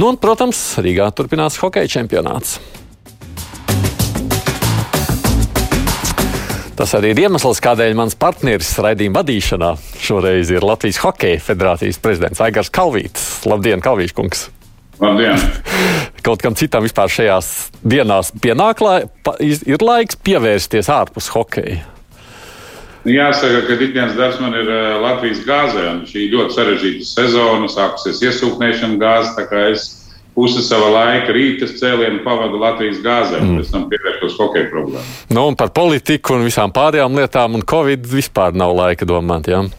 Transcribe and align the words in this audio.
Nu, 0.00 0.06
un, 0.08 0.16
protams, 0.16 0.56
Rīgā 0.80 1.10
turpinās 1.12 1.58
hokeja 1.60 1.90
čempionāts. 1.92 2.54
Tas 6.78 6.94
arī 6.96 7.10
ir 7.12 7.20
iemesls, 7.26 7.60
kādēļ 7.60 7.98
mans 7.98 8.16
partneris 8.16 8.70
raidījuma 8.80 9.18
vadīšanā 9.18 9.74
šoreiz 10.00 10.54
ir 10.54 10.64
Latvijas 10.64 11.02
Hokeja 11.02 11.42
federācijas 11.44 12.00
prezidents 12.00 12.40
Aigars 12.40 12.72
Kalvīts. 12.72 13.26
Labdien, 13.44 13.84
Kalvīts 13.84 14.16
kungs! 14.16 14.46
Labdien! 15.04 15.36
Kaut 16.24 16.40
kam 16.40 16.56
citam 16.56 16.88
vispār 16.88 17.12
šajās 17.12 17.52
dienās 17.84 18.32
pienāk, 18.40 18.80
lai, 18.80 19.02
ir 19.44 19.84
laiks 19.84 20.16
pievērsties 20.24 20.88
ārpus 20.96 21.28
hokeja. 21.36 21.82
Jāsaka, 23.08 23.62
ka 23.64 23.78
ikdienas 23.80 24.18
darbs 24.18 24.40
man 24.42 24.52
ir 24.58 24.68
Latvijas 25.00 25.40
gāzē, 25.46 25.86
un 25.94 26.02
šī 26.08 26.26
ļoti 26.34 26.56
sarežģīta 26.56 27.08
sezona, 27.08 27.70
sākusies 27.72 28.20
iesūknēšana 28.28 29.00
gāzes, 29.00 29.32
tā 29.38 29.46
kā 29.48 29.70
es 29.72 29.86
pusi 30.36 30.60
sava 30.64 30.90
laika 30.92 31.32
rīta 31.32 31.68
cēlienu 31.70 32.20
pavadu 32.26 32.60
Latvijas 32.60 33.00
gāzē, 33.04 33.40
un 33.40 33.54
mm. 33.54 33.60
pēc 33.62 33.72
tam 33.72 33.88
pievēršos 33.90 34.38
hokeja 34.40 34.68
problēmām. 34.72 35.10
Nu, 35.32 35.48
un 35.48 35.56
par 35.58 35.72
politiku 35.76 36.36
un 36.36 36.44
visām 36.46 36.76
pārējām 36.76 37.16
lietām, 37.16 37.56
un 37.56 37.64
Covid 37.64 38.04
vispār 38.08 38.56
nav 38.56 38.76
laika 38.76 39.08
domāt, 39.08 39.48
jā? 39.48 39.64
Ja? 39.64 39.76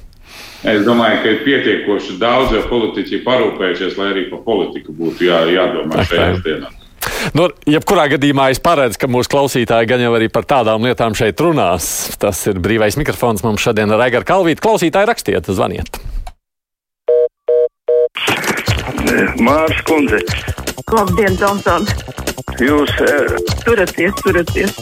Es 0.62 0.84
domāju, 0.86 1.24
ka 1.24 1.32
ir 1.32 1.40
pietiekoši 1.46 2.20
daudz 2.22 2.54
jau 2.54 2.62
politiķi 2.70 3.24
parūpējušies, 3.26 3.96
lai 3.98 4.12
arī 4.12 4.28
par 4.30 4.44
politiku 4.46 4.94
būtu 4.94 5.26
jā, 5.26 5.40
jādomā 5.50 6.06
šajās 6.06 6.44
dienās. 6.46 6.81
Nu, 7.38 7.48
jebkurā 7.70 8.08
gadījumā 8.14 8.50
es 8.54 8.62
paredzu, 8.64 9.00
ka 9.02 9.10
mūsu 9.12 9.32
klausītāji 9.32 9.90
gan 9.90 10.04
jau 10.04 10.14
arī 10.18 10.30
par 10.34 10.48
tādām 10.50 10.86
lietām 10.88 11.16
šeit 11.18 11.42
runās. 11.42 12.12
Tas 12.22 12.44
ir 12.52 12.62
brīvais 12.64 12.98
mikrofons 13.00 13.46
mums 13.46 13.64
šodien 13.64 13.94
ar 13.94 14.06
Aigara 14.08 14.28
Kalvītu. 14.28 14.64
Klausītāji 14.64 15.10
rakstiet, 15.10 15.52
zvaniet. 15.52 16.02
Mārcis 19.42 19.84
Kundze. 19.88 20.22
Labdien, 20.92 21.38
Tomson. 21.40 21.88
Jūs. 22.62 22.92
Uh... 23.02 23.38
Turaties, 23.66 24.18
turaties. 24.24 24.76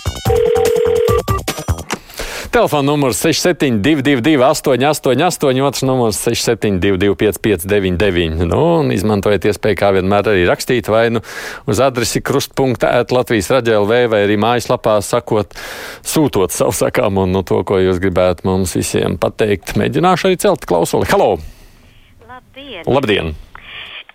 Telefona 2.52 2.82
numurs 2.82 3.18
6722, 3.22 4.44
888, 4.44 5.62
otrs 5.62 5.82
numurs 5.82 6.18
672, 6.18 7.16
559, 7.16 8.46
nu, 8.50 8.62
un 8.80 8.90
izmantojiet 8.90 9.46
iespēju, 9.52 9.78
kā 9.78 9.92
vienmēr 9.94 10.32
arī 10.32 10.48
rakstīt 10.50 10.90
vai 10.90 11.04
nu 11.14 11.22
uz 11.70 11.82
adresi 11.86 12.24
krustpunkta 12.26 12.90
ēt 13.04 13.14
Latvijas 13.14 13.52
raģēlv 13.54 13.94
vai 14.10 14.24
arī 14.24 14.40
mājaslapā 14.42 14.98
sakot, 15.06 15.54
sūtot 16.02 16.56
savu 16.56 16.74
sakām 16.74 17.22
un 17.22 17.38
nu, 17.38 17.46
to, 17.46 17.62
ko 17.62 17.78
jūs 17.84 18.02
gribētu 18.02 18.50
mums 18.50 18.74
visiem 18.80 19.20
pateikt. 19.22 19.76
Mēģināšu 19.78 20.32
arī 20.32 20.42
celt 20.42 20.66
klausuli. 20.66 21.06
Halo! 21.14 21.36
Labdien! 22.26 22.82
Labdien. 22.90 23.34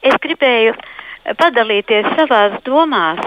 Es 0.02 0.18
gribēju 0.26 0.74
padalīties 1.38 2.10
savās 2.18 2.58
domās 2.66 3.22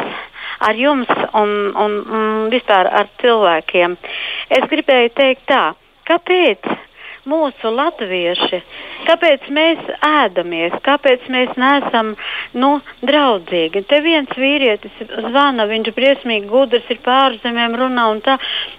ar 0.60 0.76
jums 0.80 1.12
un, 1.34 1.54
un, 1.76 1.98
un 2.20 2.50
vispār 2.54 2.90
ar 2.90 3.10
cilvēkiem. 3.22 3.98
Es 4.50 4.68
gribēju 4.72 5.14
teikt 5.18 5.48
tā, 5.52 5.64
kāpēc 6.10 6.70
mūsu 7.28 7.72
latvieši, 7.73 8.61
kāpēc 9.08 9.47
mēs 9.53 9.89
ēdamies, 10.08 10.75
kāpēc 10.86 11.28
mēs 11.33 11.53
neesam 11.59 12.14
nu, 12.58 12.78
draudzīgi. 13.06 13.83
Te 13.89 14.00
viens 14.06 14.31
vīrietis 14.38 14.95
zvana, 15.28 15.67
viņš 15.70 15.92
briesmīgi 15.98 16.50
gudrs, 16.52 16.88
ir 16.94 17.02
pārzemēm 17.05 17.78
runā 17.80 18.08
un 18.14 18.22
tā, 18.25 18.38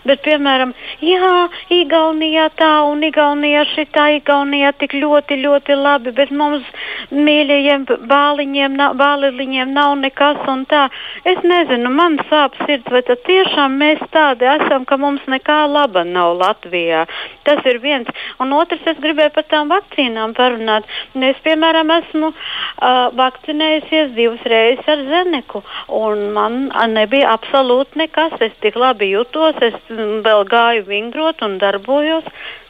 bet, 0.09 0.23
piemēram, 0.27 0.75
jā, 1.05 1.33
Igaunijā 1.79 2.49
tā 2.59 2.73
un 2.89 3.05
Igaunijā 3.07 3.65
šitā, 3.75 4.09
Igaunijā 4.19 4.73
tik 4.81 4.97
ļoti, 4.99 5.41
ļoti 5.45 5.79
labi, 5.79 6.15
bet 6.17 6.33
mums 6.35 6.67
mīļajiem 7.13 7.87
bāliņiem, 8.09 8.79
bāliņiem 8.99 9.75
nav 9.77 9.97
nekas 10.03 10.43
un 10.49 10.65
tā. 10.71 10.87
Es 11.29 11.41
nezinu, 11.45 11.93
man 11.95 12.19
sāp 12.31 12.57
sirds, 12.65 12.89
vai 12.93 13.03
tad 13.07 13.23
tiešām 13.29 13.79
mēs 13.81 14.03
tādi 14.15 14.49
esam, 14.49 14.87
ka 14.89 14.99
mums 15.01 15.25
nekā 15.29 15.61
laba 15.71 16.05
nav 16.09 16.37
Latvijā. 16.41 17.05
Tas 17.49 17.65
ir 17.69 17.81
viens. 17.85 18.09
Un 18.43 18.53
otrs, 18.55 18.85
es 18.87 18.99
gribēju 19.03 19.33
par 19.35 19.47
tām 19.51 19.71
vakcīnām 19.73 20.35
parunāt. 20.37 20.87
Es, 21.15 21.39
piemēram, 21.45 21.91
esmu 21.97 22.31
uh, 22.31 23.09
vakcinējusies 23.19 24.13
divas 24.17 24.45
reizes 24.49 24.87
ar 24.89 25.03
Zeneku, 25.11 25.65
un 26.01 26.29
man 26.37 26.69
nebija 26.95 27.35
absolūti 27.35 27.99
nekas. 28.05 28.39
Es 28.45 28.55
tik 28.63 28.79
labi 28.79 29.11
jutos, 29.13 29.59
es 29.65 29.79
vēl 29.91 30.47
gāju 30.51 30.87
vingrot 30.89 31.43
un 31.47 31.59
darbojos. 31.63 32.29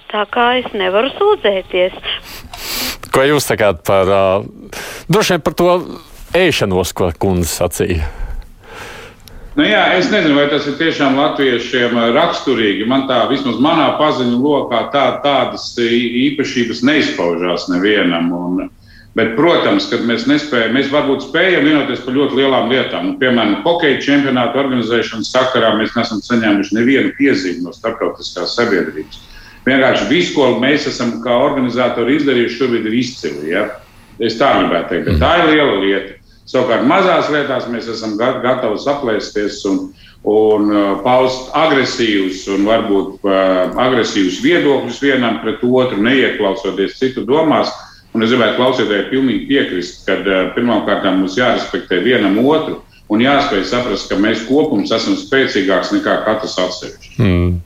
Tā 0.09 0.25
kā 0.33 0.55
es 0.63 0.71
nevaru 0.73 1.11
sūdzēties. 1.19 1.99
Ko 3.13 3.27
jūs 3.27 3.51
sakāt 3.51 3.85
par, 3.85 4.09
uh, 4.09 5.37
par 5.45 5.59
to 5.59 5.75
ēšanos, 6.37 6.95
ko 6.97 7.13
kundze 7.21 7.53
sacīja? 7.59 8.28
Nu, 9.59 9.65
jā, 9.67 9.81
es 9.99 10.07
nezinu, 10.13 10.37
vai 10.39 10.45
tas 10.53 10.69
ir 10.71 10.77
tiešām 10.79 11.17
latviešiem 11.19 11.97
eh, 11.99 12.11
raksturīgi. 12.15 12.87
Man 12.87 13.09
tā, 13.09 13.25
vismaz 13.27 13.57
manā 13.59 13.89
paziņu 13.99 14.37
lokā, 14.39 14.85
tā, 14.93 15.07
tādas 15.25 15.73
īpašības 15.83 16.85
neizpaužās 16.87 17.65
nevienam. 17.73 18.29
Un, 18.37 18.69
bet, 19.19 19.33
protams, 19.35 19.89
kad 19.91 20.05
mēs 20.07 20.29
nespējam, 20.31 20.77
mēs 20.79 20.93
varbūt 20.93 21.27
spējam 21.27 21.67
vienoties 21.67 22.05
par 22.05 22.15
ļoti 22.15 22.39
lielām 22.39 22.71
lietām. 22.71 23.09
Nu, 23.09 23.17
piemēram, 23.19 23.57
hokeja 23.65 23.99
čempionāta 24.05 24.63
organizēšanas 24.63 25.33
sakarā 25.35 25.73
mēs 25.81 25.97
neesam 25.99 26.23
saņēmuši 26.23 26.79
nevienu 26.79 27.11
piezīmi 27.19 27.67
no 27.67 27.75
starptautiskās 27.75 28.55
sabiedrības. 28.61 29.25
Vienkārši 29.67 30.07
viss, 30.13 30.37
ko 30.39 30.53
mēs 30.63 30.87
esam 30.87 31.17
kā 31.25 31.35
organizatori 31.49 32.15
izdarījuši, 32.21 32.61
šobrīd 32.61 32.87
ir 32.87 32.95
izcili. 33.03 33.51
Ja? 33.57 33.67
Es 34.23 34.39
tā 34.39 34.55
gribētu 34.61 34.95
teikt, 34.95 35.11
bet 35.11 35.19
tā 35.19 35.35
ir 35.43 35.51
liela 35.57 35.83
lieta. 35.83 36.18
Savukārt 36.49 36.87
mazās 36.89 37.29
lietās 37.33 37.67
mēs 37.69 37.91
esam 37.93 38.15
gatavi 38.19 38.79
saplēsties 38.81 39.61
un, 39.69 39.81
un 40.25 40.71
uh, 40.73 40.87
paust 41.05 41.51
agresīvus 41.57 42.47
un 42.55 42.65
varbūt 42.69 43.29
uh, 43.29 43.77
agresīvus 43.85 44.41
viedokļus 44.45 45.03
vienam 45.05 45.43
pret 45.43 45.61
otru, 45.69 46.01
neieklausoties 46.07 46.97
citu 47.01 47.27
domās. 47.29 47.75
Un 48.17 48.25
es 48.25 48.33
gribētu 48.33 48.57
klausītājai 48.57 49.11
pilnīgi 49.11 49.49
piekrist, 49.51 50.07
ka 50.09 50.17
uh, 50.23 50.51
pirmkārt 50.57 51.05
mums 51.13 51.37
jārespektē 51.37 52.01
vienam 52.07 52.41
otru 52.47 52.81
un 53.13 53.25
jāspēj 53.25 53.67
saprast, 53.69 54.09
ka 54.09 54.17
mēs 54.21 54.47
kopums 54.49 54.93
esam 54.95 55.17
spēcīgāks 55.21 55.93
nekā 55.97 56.21
katrs 56.25 56.57
atsevišķi. 56.65 57.17
Mm. 57.21 57.57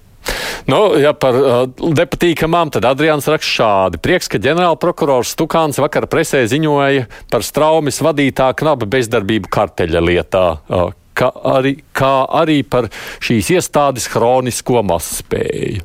Nu, 0.66 0.78
ja 1.00 1.10
par 1.16 1.36
uh, 1.36 1.62
nepatīkamām, 1.82 2.70
tad 2.74 2.86
Adrians 2.86 3.26
raksta 3.30 3.50
šādi. 3.50 4.00
Prieks, 4.02 4.28
ka 4.30 4.38
ģenerālprokurors 4.42 5.34
Stukāns 5.34 5.80
vakar 5.82 6.06
presē 6.10 6.44
ziņoja 6.50 7.08
par 7.32 7.46
straumes 7.46 7.98
vadītā 8.04 8.52
knaba 8.58 8.86
bezdarbību 8.90 9.50
karteļa 9.52 10.02
lietā. 10.06 10.44
Uh, 10.70 10.92
kā 11.18 11.30
arī, 11.54 11.76
kā 11.96 12.14
arī 12.42 12.60
par 12.62 12.90
šīs 13.22 13.50
iestādes 13.56 14.06
hronisko 14.14 14.84
mazspēju. 14.86 15.82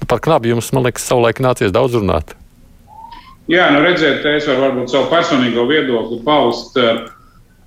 Nu, 0.00 0.08
par 0.08 0.22
knabu 0.24 0.54
jums, 0.54 0.72
man 0.72 0.88
liekas, 0.88 1.04
savulaik 1.08 1.40
nācies 1.44 1.72
daudz 1.74 1.98
runāt. 2.00 2.36
Jā, 3.50 3.68
nu 3.74 3.82
redziet, 3.84 4.24
es 4.24 4.46
varu 4.48 4.68
varbūt 4.68 4.92
savu 4.92 5.10
personīgo 5.12 5.66
viedokli 5.68 6.22
paust. 6.24 6.78
Uh, 6.80 7.10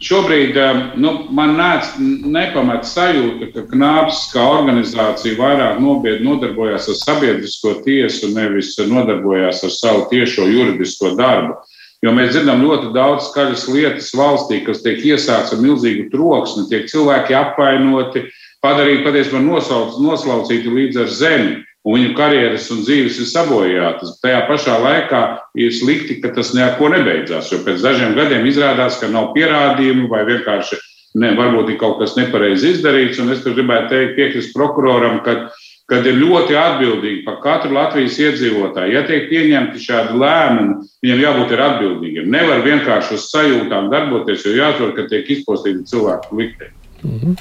Šobrīd 0.03 0.57
um, 0.59 0.79
nu, 0.99 1.11
man 1.31 1.53
nāc, 1.55 1.93
nepamet 1.99 2.83
sajūta, 2.83 3.47
ka 3.53 3.61
Knāps 3.69 4.25
kā 4.33 4.43
organizācija 4.57 5.37
vairāk 5.39 5.79
nopietni 5.79 6.27
nodarbojas 6.27 6.89
ar 6.91 6.97
sabiedrisko 6.99 7.77
tiesu, 7.85 8.33
nevis 8.35 8.73
nodarbojas 8.75 9.63
ar 9.63 9.71
savu 9.71 10.03
tiešo 10.11 10.49
juridisko 10.51 11.13
darbu. 11.15 11.55
Jo 12.03 12.11
mēs 12.11 12.33
dzirdam 12.33 12.65
ļoti 12.65 12.91
daudz 12.93 13.29
skaļas 13.29 13.63
lietas 13.71 14.11
valstī, 14.19 14.59
kas 14.65 14.83
tiek 14.83 14.99
iesākts 14.99 15.55
ar 15.55 15.63
milzīgu 15.63 16.09
troksni, 16.11 16.67
tiek 16.69 16.91
cilvēki 16.91 17.37
apvainoti, 17.39 18.25
padarīti 18.65 19.07
patiesībā 19.07 19.39
noslaucīti 19.47 20.75
līdz 20.75 21.05
ar 21.05 21.15
zemi 21.23 21.55
un 21.85 21.99
viņu 21.99 22.15
karjeras 22.17 22.65
un 22.73 22.81
dzīves 22.85 23.19
ir 23.21 23.29
sabojātas. 23.29 24.17
Tajā 24.23 24.41
pašā 24.49 24.79
laikā 24.81 25.21
ir 25.61 25.73
slikti, 25.75 26.17
ka 26.23 26.33
tas 26.35 26.53
neko 26.57 26.89
nebeidzās, 26.95 27.51
jo 27.53 27.61
pēc 27.65 27.85
dažiem 27.85 28.17
gadiem 28.17 28.47
izrādās, 28.49 28.97
ka 29.01 29.11
nav 29.11 29.31
pierādījumu 29.37 30.09
vai 30.09 30.23
vienkārši 30.27 30.81
ne, 31.21 31.35
varbūt 31.37 31.71
ir 31.71 31.79
kaut 31.81 31.99
kas 32.01 32.17
nepareizi 32.17 32.73
izdarīts. 32.73 33.21
Un 33.21 33.31
es 33.35 33.45
gribētu 33.45 33.93
teikt, 33.93 34.17
piekrist 34.17 34.55
prokuroram, 34.57 35.21
ka 35.25 35.45
kad 35.91 36.07
ir 36.09 36.15
ļoti 36.17 36.55
atbildīgi 36.57 37.19
par 37.27 37.35
katru 37.43 37.75
Latvijas 37.75 38.17
iedzīvotāju. 38.17 38.93
Ja 38.95 39.03
tiek 39.05 39.27
pieņemti 39.29 39.83
šādi 39.83 40.17
lēmumi, 40.17 40.77
viņiem 41.05 41.21
jābūt 41.21 41.53
atbildīgiem. 41.67 42.31
Nevar 42.33 42.63
vienkārši 42.65 43.19
uz 43.19 43.27
sajūtām 43.29 43.91
darboties, 43.93 44.47
jo 44.47 44.55
jāatver, 44.57 44.95
ka 44.97 45.05
tiek 45.11 45.29
izpostīti 45.37 45.85
cilvēku 45.91 46.39
likteni. 46.41 46.73
Mm 47.03 47.19
-hmm. 47.19 47.37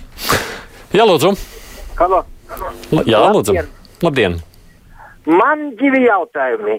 Jā, 0.93 1.09
lūdzu. 1.09 1.33
Halo. 1.97 2.25
Jā, 3.07 3.25
lūdzu. 3.33 3.57
Labdien. 3.57 3.84
Labdien! 4.05 4.39
Man 5.25 5.71
divi 5.81 6.05
jautājumi. 6.05 6.79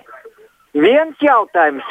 Viens 0.75 1.21
jautājums, 1.23 1.85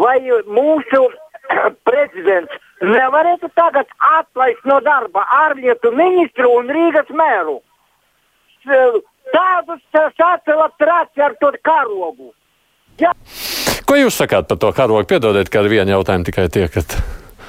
vai 0.00 0.16
mūsu 0.46 1.02
prezidents 1.88 2.54
nevarētu 2.80 3.50
tagad 3.58 3.90
atlaist 4.14 4.64
no 4.68 4.78
darba 4.86 5.26
ārlietu 5.42 5.92
ministru 5.92 6.54
un 6.60 6.72
Rīgas 6.72 7.10
mēru? 7.12 7.58
Tādus 9.28 9.80
sacēla 9.92 10.68
traci 10.80 11.24
ar 11.24 11.34
to 11.40 11.52
karogu. 11.64 12.32
Ja. 13.00 13.12
Ko 13.88 13.96
jūs 13.96 14.16
sakāt 14.20 14.48
par 14.48 14.60
to 14.60 14.70
karogu? 14.76 15.04
Piedodiet, 15.08 15.50
ka 15.52 15.60
ar 15.60 15.68
vienu 15.72 15.98
jautājumu 15.98 16.28
tikai 16.28 16.46
tiekat. 16.52 16.96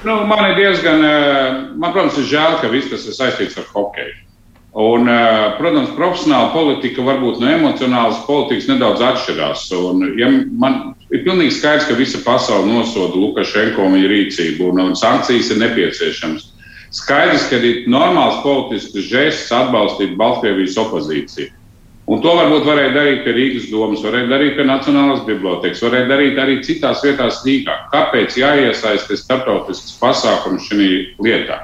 Nu, 0.04 0.22
man 0.28 0.44
ir 0.50 0.56
diezgan, 0.56 1.04
eh, 1.04 1.60
man, 1.76 1.92
protams, 1.92 2.18
ir 2.20 2.28
žēl, 2.32 2.58
ka 2.60 2.68
viss 2.72 2.92
tas 2.92 3.06
ir 3.08 3.16
saistīts 3.16 3.58
ar 3.60 3.68
hokeju. 3.72 4.29
Un, 4.72 5.08
eh, 5.08 5.56
protams, 5.58 5.90
profesionāla 5.96 6.52
politika 6.54 7.02
varbūt 7.02 7.40
no 7.42 7.48
emocionālas 7.50 8.20
politikas 8.26 8.68
nedaudz 8.70 9.02
atšķirās. 9.02 9.64
Un, 9.74 10.04
ja 10.18 10.28
man 10.30 10.94
ir 11.10 11.24
pilnīgi 11.24 11.56
skaidrs, 11.56 11.88
ka 11.88 11.98
visa 11.98 12.20
pasaule 12.22 12.70
nosoda 12.70 13.18
Lukašenko 13.18 13.82
un 13.82 13.98
viņa 13.98 14.10
rīcību, 14.12 14.68
un, 14.70 14.82
un 14.84 14.94
sankcijas 14.98 15.50
ir 15.50 15.58
nepieciešamas. 15.64 16.52
Skaidrs, 16.94 17.48
ka 17.50 17.58
ir 17.58 17.88
normāls 17.90 18.38
politisks 18.44 19.10
žests 19.10 19.50
atbalstīt 19.54 20.14
Baltkrievijas 20.18 20.78
opozīciju. 20.78 21.50
Un 22.10 22.22
to 22.22 22.30
varbūt 22.34 22.64
varēja 22.66 22.94
darīt 22.94 23.20
pie 23.22 23.34
Rīgas 23.34 23.68
domas, 23.70 24.02
varēja 24.02 24.30
darīt 24.30 24.56
pie 24.58 24.64
Nacionālās 24.66 25.22
bibliotekas, 25.26 25.82
varēja 25.82 26.08
darīt 26.10 26.38
arī 26.42 26.56
citās 26.66 27.02
vietās 27.06 27.42
Rīgā. 27.46 27.76
Kāpēc 27.92 28.38
jāiesaistās 28.38 29.22
starptautisks 29.26 29.98
pasākums 29.98 30.66
šajā 30.66 31.04
lietā? 31.22 31.60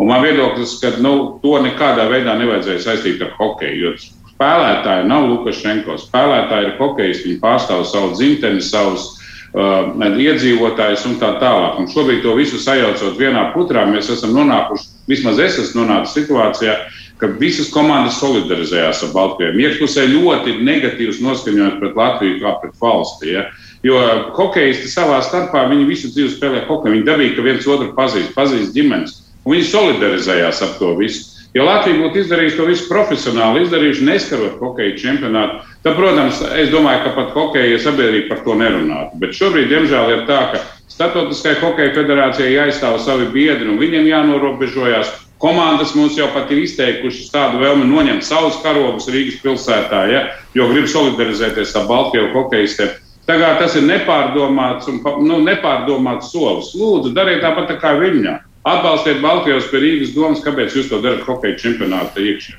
Un 0.00 0.08
man 0.08 0.22
viedoklis, 0.24 0.78
ka 0.80 0.94
nu, 1.04 1.14
to 1.42 1.58
nekādā 1.60 2.06
veidā 2.08 2.32
nevajadzēja 2.40 2.84
saistīt 2.86 3.20
ar 3.24 3.34
hokeju. 3.36 3.80
Jo 3.84 3.96
spēlētāji 4.40 5.08
nav 5.10 5.26
Lukašenko. 5.28 5.98
Spēlētāji 6.00 6.70
ir 6.70 6.78
hokejisti, 6.78 7.28
viņi 7.28 7.42
pārstāv 7.42 7.84
savu 7.84 8.14
dzimteni, 8.14 8.64
savus 8.64 9.10
uh, 9.52 9.92
iedzīvotājus 10.00 11.04
un 11.10 11.18
tā 11.20 11.34
tālāk. 11.42 11.76
Un 11.82 11.90
šobrīd 11.92 12.24
to 12.24 12.32
visu 12.38 12.62
sajaucot 12.62 13.20
vienā 13.20 13.50
putrā, 13.52 13.84
mēs 13.90 14.08
esam 14.16 14.32
nonākuši, 14.38 14.88
vismaz 15.12 15.42
es 15.44 15.60
esmu 15.66 15.84
nonācis 15.84 16.16
situācijā, 16.16 16.78
ka 17.20 17.28
visas 17.36 17.68
komandas 17.68 18.16
solidarizējās 18.22 19.04
ar 19.04 19.12
Baltkrieviju. 19.12 19.68
Iekšpusē 19.68 20.06
ļoti 20.08 20.56
negatīvs 20.64 21.20
noskaņojums 21.20 21.80
pret 21.82 21.98
Latviju 22.00 22.38
kā 22.40 22.54
pret 22.62 22.78
valsti. 22.80 23.34
Ja? 23.34 23.50
Jo 23.84 24.00
hokeisti 24.36 24.88
savā 24.88 25.20
starpā 25.24 25.66
viņi 25.68 25.88
visu 25.88 26.08
dzīvi 26.14 26.32
spēlē 26.32 26.64
hokeju. 26.68 26.96
Viņi 26.96 27.08
dabīgi, 27.10 27.36
ka 27.36 27.44
viens 27.44 27.68
otru 27.68 27.92
pazīst, 27.96 28.32
pazīst 28.32 28.72
ģimenes. 28.72 29.18
Viņi 29.48 29.68
solidarizējās 29.70 30.62
ar 30.66 30.74
to 30.78 30.94
visu. 30.98 31.28
Ja 31.54 31.64
Latvija 31.66 31.98
būtu 31.98 32.20
izdarījusi 32.20 32.58
to 32.60 32.66
visu 32.68 32.84
profesionāli, 32.86 33.64
izdarījuši 33.64 34.04
neskarot 34.06 34.60
hokeja 34.62 34.98
čempionātu, 35.00 35.64
tad, 35.82 35.96
protams, 35.98 36.44
es 36.54 36.70
domāju, 36.70 37.00
ka 37.08 37.14
pat 37.16 37.32
hokeja 37.34 37.80
sabiedrība 37.82 38.28
par 38.30 38.44
to 38.44 38.54
nerunātu. 38.60 39.18
Bet 39.18 39.34
šobrīd, 39.34 39.66
diemžēl, 39.72 40.12
ir 40.14 40.22
tā, 40.28 40.44
ka 40.52 40.60
Startautiskajai 41.00 41.60
hokeja 41.62 41.92
federācijai 41.96 42.50
jāizstāv 42.52 42.98
savi 43.00 43.30
biedri 43.32 43.70
un 43.72 43.78
viņiem 43.80 44.08
jānorobežojas. 44.10 45.12
Komandas 45.40 45.94
mums 45.96 46.18
jau 46.18 46.26
pat 46.34 46.50
ir 46.52 46.60
izteikušas 46.66 47.30
tādu 47.32 47.62
vēlmi 47.62 47.86
noņemt 47.88 48.26
savus 48.26 48.58
karogus 48.60 49.08
Rīgas 49.08 49.38
pilsētā, 49.40 50.02
ja, 50.12 50.20
jo 50.52 50.66
grib 50.68 50.90
solidarizēties 50.92 51.72
ar 51.80 51.86
Baltkrievu 51.88 52.34
hokeistiem. 52.34 52.92
Tagad 53.24 53.62
tas 53.62 53.78
ir 53.80 53.86
nepārdomāts, 53.88 54.90
un, 54.92 55.00
nu, 55.24 55.38
nepārdomāts 55.46 56.34
solis. 56.34 56.74
Lūdzu, 56.76 57.14
dariet 57.16 57.40
tāpat 57.46 57.70
tā 57.70 57.78
kā 57.80 57.94
viņā. 57.96 58.36
Atbalstiet 58.60 59.22
Baltkrievijas 59.24 59.70
Rīgas 59.72 60.10
domas, 60.12 60.42
kāpēc 60.44 60.74
jūs 60.76 60.90
to 60.90 60.98
darat 61.00 61.22
hokeja 61.24 61.56
čempionāta 61.62 62.20
iekšā. 62.20 62.58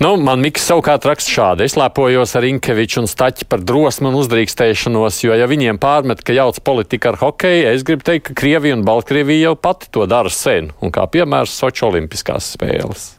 Nu, 0.00 0.14
man 0.16 0.40
Mikls 0.40 0.64
savukārt 0.64 1.04
raksta 1.06 1.30
šādi. 1.30 1.66
Es 1.68 1.76
lepojos 1.76 2.32
ar 2.38 2.46
Inkeviču 2.48 3.02
un 3.02 3.08
Staķi 3.10 3.44
par 3.52 3.60
drosmu 3.60 4.08
un 4.08 4.16
uzdrīkstēšanos, 4.22 5.20
jo 5.26 5.36
ja 5.36 5.48
viņiem 5.48 5.76
pārmet, 5.82 6.24
ka 6.24 6.32
jauc 6.32 6.56
politika 6.64 7.12
ar 7.12 7.20
hokeju, 7.20 7.66
es 7.68 7.84
gribu 7.84 8.06
teikt, 8.08 8.30
ka 8.30 8.36
Krievija 8.40 8.78
un 8.78 8.84
Baltkrievija 8.88 9.50
jau 9.50 9.58
pati 9.68 9.90
to 9.92 10.06
dara 10.08 10.32
sen. 10.32 10.72
Un 10.80 10.94
kā 10.94 11.04
piemērs 11.12 11.52
Soču 11.60 11.90
olimpiskās 11.90 12.54
spēles. 12.56 13.10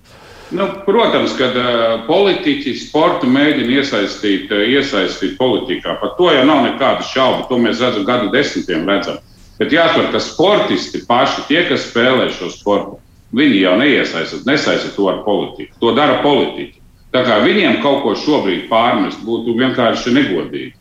Nu, 0.53 0.68
protams, 0.85 1.33
ka 1.38 1.47
uh, 1.50 1.68
politiķi 2.06 2.74
sportu 2.77 3.30
mēģina 3.30 3.77
iesaistīt, 3.80 4.51
uh, 4.53 4.65
iesaistīt 4.74 5.38
politikā. 5.38 5.95
Par 6.01 6.13
to 6.18 6.33
jau 6.33 6.44
nav 6.50 6.65
nekādu 6.65 7.06
šaubu. 7.09 7.47
To 7.50 7.62
mēs 7.62 7.81
redzam 7.81 8.06
gadu 8.09 8.33
desmitiem. 8.33 8.85
Redzam. 8.89 9.21
Bet 9.63 9.71
jāsaprot, 9.71 10.10
ka 10.12 10.19
sportisti 10.19 11.00
paši, 11.07 11.45
tie, 11.48 11.62
kas 11.69 11.86
spēlē 11.88 12.25
šo 12.36 12.50
sportu, 12.51 12.98
viņi 13.31 13.62
jau 13.62 13.77
neiesaistās, 13.80 14.42
nesaista 14.44 14.89
to 14.92 15.06
ar 15.07 15.21
politiku. 15.24 15.71
To 15.80 15.94
dara 15.95 16.18
politiķi. 16.19 16.81
Tā 17.15 17.21
kā 17.24 17.38
viņiem 17.45 17.77
kaut 17.80 18.01
ko 18.04 18.12
šobrīd 18.19 18.65
pārmest 18.68 19.21
būtu 19.24 19.54
vienkārši 19.56 20.12
negodīgi. 20.18 20.74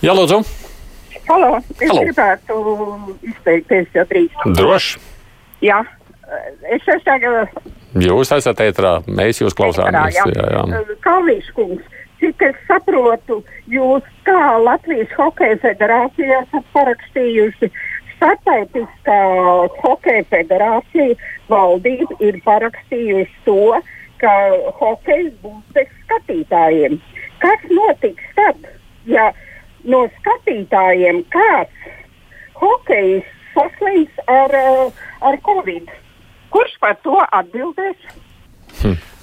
Jā, 0.00 0.14
lūdzu. 0.16 0.40
Halo, 1.28 1.58
es 1.76 1.84
Halo. 1.84 2.00
gribētu 2.06 2.56
izteikties, 3.28 3.92
ja 3.92 4.06
drīkst. 4.08 4.48
Droši. 4.56 5.04
Jā, 5.68 5.82
es 6.64 6.80
esmu 6.80 7.04
tagad 7.04 7.52
Jūs 7.92 8.32
esat 8.32 8.64
ētrā, 8.64 9.02
mēs 9.04 9.42
jūs 9.42 9.52
klausāmies. 9.52 10.16
jā. 10.16 10.24
Jā, 10.32 10.48
jā. 10.56 10.96
Kalvīš 11.04 11.52
kungs. 11.52 11.84
Cik 12.22 12.42
es 12.46 12.58
saprotu, 12.68 13.40
jūs 13.66 14.04
kā 14.22 14.42
Latvijas 14.62 15.10
Hokeja 15.18 15.56
federācija 15.64 16.36
esat 16.44 16.68
parakstījuši 16.76 17.68
Startautiskā 18.12 19.16
Hokeja 19.80 20.22
federācija 20.30 21.16
valdība 21.50 22.14
ir 22.22 22.38
parakstījusi 22.46 23.42
to, 23.48 23.80
ka 24.22 24.34
hokejs 24.78 25.32
būs 25.42 25.74
bez 25.74 25.90
skatītājiem. 26.04 27.00
Kas 27.42 27.66
notiks 27.74 28.30
tad, 28.38 28.70
ja 29.10 29.32
no 29.82 30.04
skatītājiem 30.20 31.24
kāds 31.34 31.92
hokejs 32.62 33.26
saslims 33.56 34.26
ar, 34.30 34.54
uh, 34.62 35.06
ar 35.26 35.42
covid? 35.48 35.90
Kurš 36.54 36.78
par 36.78 37.00
to 37.02 37.18
atbildēs? 37.32 38.22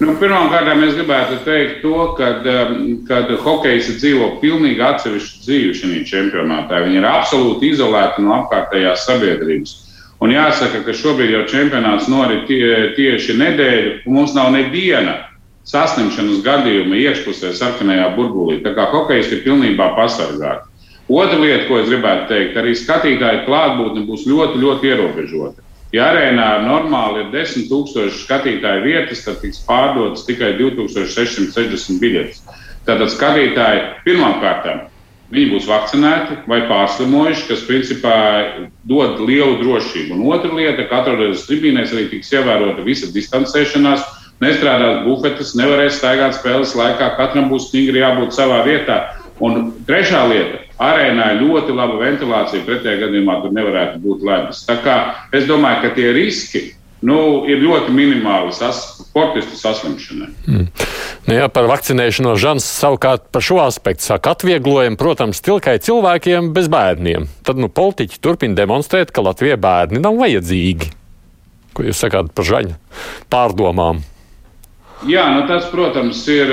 Nu, 0.00 0.14
Pirmkārt, 0.16 0.68
es 0.86 0.94
gribētu 0.96 1.38
teikt, 1.44 1.82
to, 1.82 2.14
ka 2.16 2.30
kad 3.08 3.32
hokejs 3.44 3.90
dzīvo 4.00 4.30
pilnīgi 4.40 4.80
atsevišķu 4.80 5.42
dzīvi 5.44 5.74
šajā 5.76 6.04
čempionātā. 6.08 6.80
Viņi 6.86 7.00
ir 7.02 7.08
absolūti 7.08 7.68
izolēti 7.74 8.24
no 8.24 8.32
apkārtējās 8.38 9.04
sabiedrības. 9.04 9.74
Un 10.20 10.32
jāsaka, 10.32 10.82
ka 10.84 10.96
šobrīd 10.96 11.34
jau 11.34 11.44
čempionāts 11.48 12.08
norit 12.12 12.46
tie, 12.48 12.92
tieši 12.96 13.36
nedēļu, 13.40 13.92
un 14.08 14.16
mums 14.16 14.34
nav 14.36 14.50
neviena 14.56 15.18
saslimšanas 15.68 16.42
gadījuma 16.44 16.96
iekšpusē, 16.96 17.52
sarkanajā 17.56 18.10
burbulī. 18.16 18.60
Tā 18.64 18.72
kā 18.76 18.88
hokejs 18.92 19.32
ir 19.32 19.44
pilnībā 19.44 19.94
pasargāts. 19.96 20.68
Otra 21.10 21.40
lieta, 21.40 21.66
ko 21.66 21.80
es 21.80 21.88
gribētu 21.90 22.28
teikt, 22.30 22.56
arī 22.60 22.72
skatītāju 22.78 23.46
klātbūtne 23.48 24.04
būs 24.06 24.28
ļoti, 24.30 24.60
ļoti 24.62 24.92
ierobežota. 24.92 25.59
Ja 25.90 26.12
arēnā 26.12 26.48
normāli 26.62 27.24
ir 27.24 27.32
10,000 27.34 28.12
skatītāju 28.20 28.84
vietas, 28.84 29.24
tad 29.26 29.40
tiks 29.42 29.58
pārdotas 29.66 30.22
tikai 30.28 30.52
2660 30.60 31.98
biļetes. 32.02 32.44
Tātad 32.86 33.10
skatītāji 33.10 33.82
pirmkārt 34.04 34.68
viņi 35.30 35.50
būs 35.52 35.66
vakcinēti 35.70 36.40
vai 36.50 36.60
pārslimojuši, 36.70 37.44
kas 37.50 37.66
principā 37.66 38.14
dod 38.90 39.20
lielu 39.26 39.58
drošību. 39.60 40.16
Un 40.16 40.30
otra 40.34 40.50
lieta, 40.54 40.86
ka 40.90 41.02
atrodoties 41.02 41.46
tribīnēs, 41.48 41.94
arī 41.94 42.08
tiks 42.10 42.32
ievērota 42.34 42.86
visa 42.86 43.10
distancēšanās. 43.14 44.06
Nestrādās 44.40 45.02
bufetes, 45.04 45.52
nevarēs 45.58 45.98
staigāt 45.98 46.38
spēles 46.38 46.72
laikā, 46.78 47.12
katram 47.18 47.50
būs 47.50 47.68
stingri 47.68 48.00
jābūt 48.00 48.32
savā 48.32 48.62
vietā. 48.64 49.02
Un 49.40 49.72
trešā 49.88 50.22
lieta- 50.30 50.62
arēnā 50.80 51.34
ir 51.34 51.42
ļoti 51.44 51.76
laba 51.76 52.00
ventilācija, 52.00 52.64
pretējā 52.66 53.04
gadījumā 53.04 53.40
tur 53.44 53.56
nevarētu 53.56 54.02
būt 54.04 54.26
ledus. 54.26 54.64
Tā 54.68 54.80
kā 54.84 54.98
es 55.36 55.48
domāju, 55.48 55.84
ka 55.84 55.94
tie 55.96 56.10
riski 56.16 56.64
nu, 57.06 57.46
ir 57.48 57.62
ļoti 57.62 57.92
minimāli 57.96 58.52
sas, 58.56 58.82
sportistu 59.08 59.56
saslimšanai. 59.56 60.28
Mm. 60.46 60.66
Nu, 61.26 61.36
jā, 61.36 61.46
par 61.52 61.68
vakcinēšanos 61.70 62.40
Žants 62.40 62.66
savukārt 62.80 63.28
par 63.32 63.44
šo 63.44 63.60
aspektu 63.62 64.04
saka, 64.04 64.34
atvieglojam, 64.36 64.96
protams, 65.00 65.42
tilkai 65.44 65.78
cilvēkiem 65.84 66.52
bez 66.56 66.68
bērniem. 66.72 67.28
Tad 67.46 67.60
nu, 67.60 67.70
politiķi 67.72 68.20
turpina 68.24 68.58
demonstrēt, 68.58 69.12
ka 69.14 69.24
Latvijai 69.24 69.60
bērni 69.60 70.02
nav 70.02 70.18
vajadzīgi. 70.20 70.92
Ko 71.76 71.86
jūs 71.86 72.00
sakāt 72.02 72.32
par 72.36 72.48
Žaņa 72.48 72.76
pārdomām? 73.32 74.02
Jā, 75.08 75.22
nu 75.32 75.46
tas, 75.48 75.64
protams, 75.72 76.18
ir, 76.28 76.50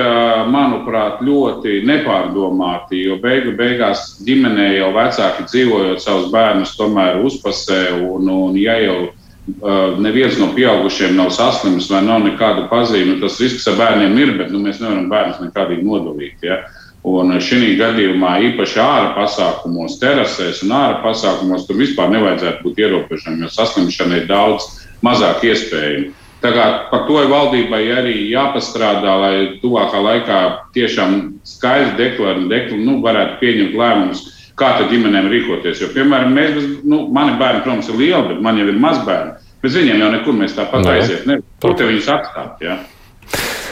manuprāt, 0.47 1.19
ļoti 1.25 1.81
nepārdomāti, 1.83 3.01
jo 3.09 3.17
beigu 3.19 3.51
beigās 3.57 4.13
ģimenē 4.23 4.69
jau 4.77 4.93
vecāki 4.95 5.43
dzīvojot 5.49 5.99
savus 5.99 6.29
bērnus, 6.31 6.77
tomēr 6.79 7.19
uzpasē, 7.27 7.81
un, 8.07 8.29
un 8.31 8.55
ja 8.55 8.77
jau 8.79 8.99
uh, 9.09 9.97
neviens 9.99 10.39
no 10.39 10.53
pieaugušiem 10.55 11.17
nav 11.19 11.33
saslims 11.35 11.89
vai 11.91 11.99
nav 12.05 12.23
nekāda 12.23 12.69
pazīme, 12.71 13.17
tas 13.19 13.35
risks 13.43 13.67
ar 13.67 13.75
bērniem 13.81 14.15
ir, 14.23 14.31
bet 14.39 14.53
nu, 14.53 14.61
mēs 14.63 14.79
nevaram 14.79 15.09
bērnus 15.11 15.41
nekādīgi 15.43 15.83
nodalīt. 15.83 16.45
Ja? 16.47 16.61
Un 17.07 17.35
šī 17.43 17.73
gadījumā 17.79 18.37
īpaši 18.53 18.79
ārā 18.83 19.09
pasākumos, 19.17 19.99
terasēs 19.99 20.63
un 20.63 20.71
ārā 20.75 21.01
pasākumos 21.03 21.67
tur 21.67 21.81
vispār 21.83 22.15
nevajadzētu 22.15 22.63
būt 22.63 22.79
ierobežojumiem, 22.85 23.43
jo 23.43 23.51
saslimšana 23.57 24.21
ir 24.21 24.31
daudz 24.31 24.71
mazāk 25.03 25.43
iespējama. 25.51 26.15
Tā 26.38 26.51
kā 26.53 26.65
par 26.91 27.08
to 27.08 27.17
ir 27.24 27.32
valdībai 27.32 27.82
arī 27.98 28.15
jāpastrādā, 28.29 29.13
lai 29.24 29.38
tuvākā 29.62 30.01
laikā 30.06 30.41
tiešām 30.75 31.15
skaidri 31.48 31.96
deklarētu, 31.98 32.46
dekl, 32.51 32.75
nu, 32.77 33.00
varētu 33.01 33.39
pieņemt 33.41 33.74
lēmumus, 33.79 34.22
kā 34.58 34.75
tad 34.77 34.94
ģimenēm 34.94 35.32
rīkoties. 35.34 35.82
Jo, 35.82 35.89
piemēram, 35.96 36.36
mēs, 36.38 36.53
bez, 36.60 36.70
nu, 36.86 37.08
mani 37.13 37.34
bērni, 37.41 37.63
protams, 37.65 37.89
ir 37.89 37.98
lieli, 38.03 38.27
bet 38.29 38.46
man 38.46 38.62
jau 38.62 38.70
ir 38.70 38.79
mazbērni. 38.86 39.34
Bez 39.65 39.79
viņiem 39.79 40.03
jau 40.03 40.12
nekur 40.13 40.38
mēs 40.38 40.53
tāpat 40.53 40.86
Nē. 40.86 40.94
aiziet. 40.94 41.25
Ne, 41.25 41.39
kur 41.63 41.74
te 41.77 41.89
viņus 41.89 42.12
atstāt? 42.13 42.62
Ja? 42.62 42.77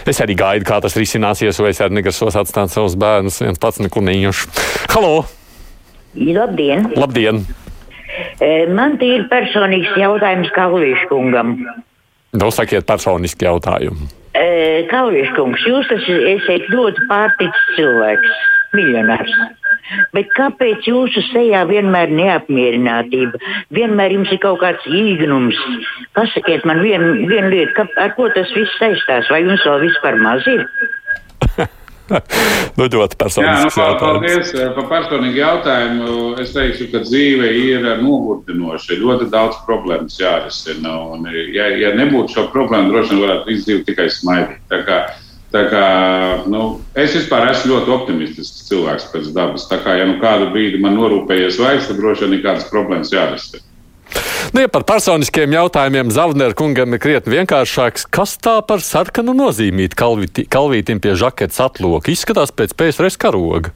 Es 0.09 0.21
arī 0.21 0.33
gaidu, 0.37 0.65
kā 0.65 0.81
tas 0.81 0.97
risināsies, 0.97 1.61
vai 1.61 1.71
es 1.73 1.81
arī 1.81 1.99
negrasos 1.99 2.37
atstāt 2.37 2.73
savus 2.73 2.97
bērnus 2.97 3.39
viens 3.45 3.61
pats 3.61 3.81
nekur 3.81 4.05
neiešu. 4.05 4.49
Halo! 4.93 5.25
Labdien! 6.17 6.89
Labdien! 6.97 7.45
E, 8.41 8.65
Man 8.73 8.97
ir 9.05 9.25
personīgs 9.29 9.93
jautājums 9.99 10.49
Kalvīškungam. 10.55 11.57
Nu, 12.35 12.51
sakiet 12.51 12.87
personiski 12.87 13.47
jautājumu. 13.47 14.09
E, 14.35 14.47
Kalvīškungs, 14.91 15.63
jūs 15.69 15.87
taču 15.91 16.15
esat 16.35 16.67
ļoti 16.73 17.05
pārticis 17.11 17.69
cilvēks, 17.77 18.41
miljonārs. 18.75 19.37
Bet 20.15 20.31
kāpēc 20.35 20.87
jūsu 20.89 21.21
sejā 21.29 21.61
vienmēr 21.69 22.09
ir 22.09 22.17
neapmierinātība? 22.19 23.39
Vienmēr 23.75 24.15
jums 24.17 24.33
ir 24.33 24.41
kaut 24.43 24.59
kāds 24.63 24.87
īgnums. 24.89 25.59
Pasakiet 26.17 26.65
man 26.65 26.81
vienu 26.83 27.27
vien 27.29 27.51
lietu, 27.53 27.71
ka, 27.77 27.85
ar 28.01 28.15
ko 28.17 28.27
tas 28.33 28.51
viss 28.57 28.79
saistās? 28.81 29.29
Vai 29.31 29.43
jums 29.45 29.63
vēl 29.67 29.85
vispār 29.85 30.17
maz 30.19 30.47
ir? 30.49 30.65
Nu, 32.09 32.85
ļoti 32.85 32.95
Jā, 32.95 33.17
nu, 33.17 33.19
personisks 33.23 33.75
pal- 33.75 33.89
jautājums. 33.89 34.01
paldies 34.05 34.53
eh, 34.53 34.69
par 34.77 34.87
personīgu 34.91 35.39
jautājumu. 35.41 36.15
Es 36.43 36.53
teikšu, 36.55 36.87
ka 36.93 37.01
dzīve 37.05 37.49
ir 37.57 37.87
nogurdinoša. 38.03 38.99
Ļoti 39.01 39.29
daudz 39.33 39.57
problēmas 39.67 40.19
jārisina. 40.21 40.95
Un, 41.15 41.25
eh, 41.31 41.51
Ja, 41.55 41.67
ja 41.71 41.93
nebūtu 41.97 42.35
šo 42.35 42.47
problēmu, 42.53 42.91
droši 42.93 43.13
vien 43.15 43.23
varētu 43.25 43.53
izdzīvot 43.55 43.85
tikai 43.89 44.07
smaidīt. 44.11 44.59
Tā 44.69 44.81
kā, 44.87 44.97
tā 45.55 45.61
kā, 45.71 45.83
nu, 46.51 46.63
es 46.95 47.13
vispār 47.15 47.49
esmu 47.51 47.73
ļoti 47.73 47.93
optimistisks 47.95 48.65
cilvēks 48.69 49.09
pēc 49.13 49.29
dabas. 49.35 49.65
Tā 49.71 49.79
kā 49.85 49.97
ja 49.99 50.05
nu 50.09 50.19
kādu 50.21 50.51
brīdi 50.53 50.81
man 50.83 50.97
norūpējies 50.99 51.57
vairs, 51.61 51.87
tad 51.89 51.97
droši 52.01 52.25
vien 52.27 52.37
ir 52.39 52.43
kādas 52.45 52.67
problēmas 52.71 53.13
jārisina. 53.15 53.64
Nu, 54.55 54.61
ja 54.63 54.69
par 54.71 54.85
personiskiem 54.87 55.51
jautājumiem 55.51 56.13
Zavner 56.15 56.53
kungam 56.55 56.95
ir 56.95 57.01
krietni 57.03 57.33
vienkāršāks. 57.33 58.05
Kas 58.07 58.37
tā 58.39 58.53
par 58.63 58.79
sarkanu 58.79 59.33
nozīmīt 59.35 59.97
kalvīti, 59.99 60.45
kalvītim 60.47 61.01
pie 61.03 61.11
žaketes 61.19 61.59
atloka? 61.59 62.13
Izskatās 62.13 62.55
pēc 62.55 62.71
PSRS 62.79 63.19
karoga. 63.19 63.73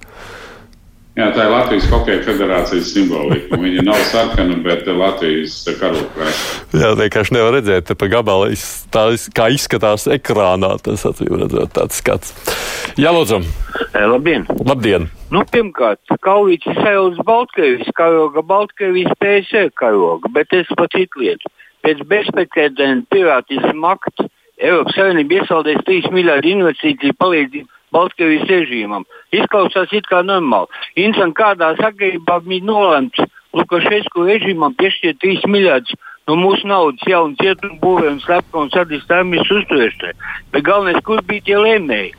Jā, 1.20 1.34
tā 1.36 1.50
ir 1.50 1.52
Latvijas 1.52 1.90
Hokeja 1.92 2.24
federācijas 2.24 2.94
simbolika. 2.94 3.60
Viņa 3.60 3.84
nav 3.84 4.00
sarkana, 4.08 4.56
bet 4.64 4.88
Latvijas 4.88 5.58
karoga. 5.82 6.32
Jā, 6.72 6.94
vienkārši 7.02 7.36
nevar 7.36 7.58
redzēt, 7.60 7.92
pa 8.00 8.08
gabalu 8.16 8.54
iz- 8.56 8.86
tā 8.88 9.10
kā 9.36 9.50
izskatās 9.52 10.08
ekrānā. 10.16 10.78
Tas 10.86 11.04
acīm 11.12 11.42
redzot 11.44 11.76
tāds 11.76 12.00
skats. 12.00 12.32
Jā, 12.96 13.12
lūdzu. 13.12 13.44
Labdien! 14.00 14.48
Labdien! 14.64 15.12
Nu, 15.30 15.44
pirmkārt, 15.46 16.02
Kaulīts 16.26 16.66
ir 16.72 16.78
sajūta 16.82 17.24
Baltkrievijas 17.28 17.92
karoga, 17.94 18.42
Baltkrievijas 18.42 19.14
PSR 19.22 19.68
karoga, 19.78 20.32
bet 20.34 20.56
es 20.58 20.70
par 20.78 20.90
citu 20.90 21.22
lietu. 21.22 21.52
Pēc 21.86 22.02
bezprecedenta 22.10 23.06
pirātisma 23.14 23.92
akta 23.94 24.26
Eiropas 24.58 24.98
Savienība 24.98 25.38
iesaldēs 25.38 25.84
3 25.86 26.10
miljardu 26.16 26.50
investīciju 26.56 27.14
palīdzību 27.22 27.70
Baltkrievijas 27.94 28.50
režīmam. 28.50 29.06
Izklausās 29.38 29.94
it 29.94 30.10
kā 30.10 30.24
normāli. 30.26 30.82
Insan 31.06 31.36
kādā 31.38 31.76
sakarībā 31.78 32.40
bija 32.48 32.66
nolemts 32.66 33.22
Lukašesku 33.54 34.26
režīmam 34.26 34.74
piešķirt 34.82 35.22
3 35.22 35.46
miljardus 35.46 35.94
no 36.26 36.40
mūsu 36.42 36.66
naudas 36.70 37.06
jaunu 37.06 37.38
cietumu 37.38 37.78
būvē 37.86 38.16
un 38.16 38.20
slepkavas 38.26 38.74
sadist 38.74 39.14
armijas 39.14 39.54
uzturēšanai. 39.62 40.18
Bet 40.54 40.66
galvenais, 40.66 41.06
kur 41.06 41.22
bija 41.30 41.46
tie 41.52 41.62
lēmēji? 41.62 42.18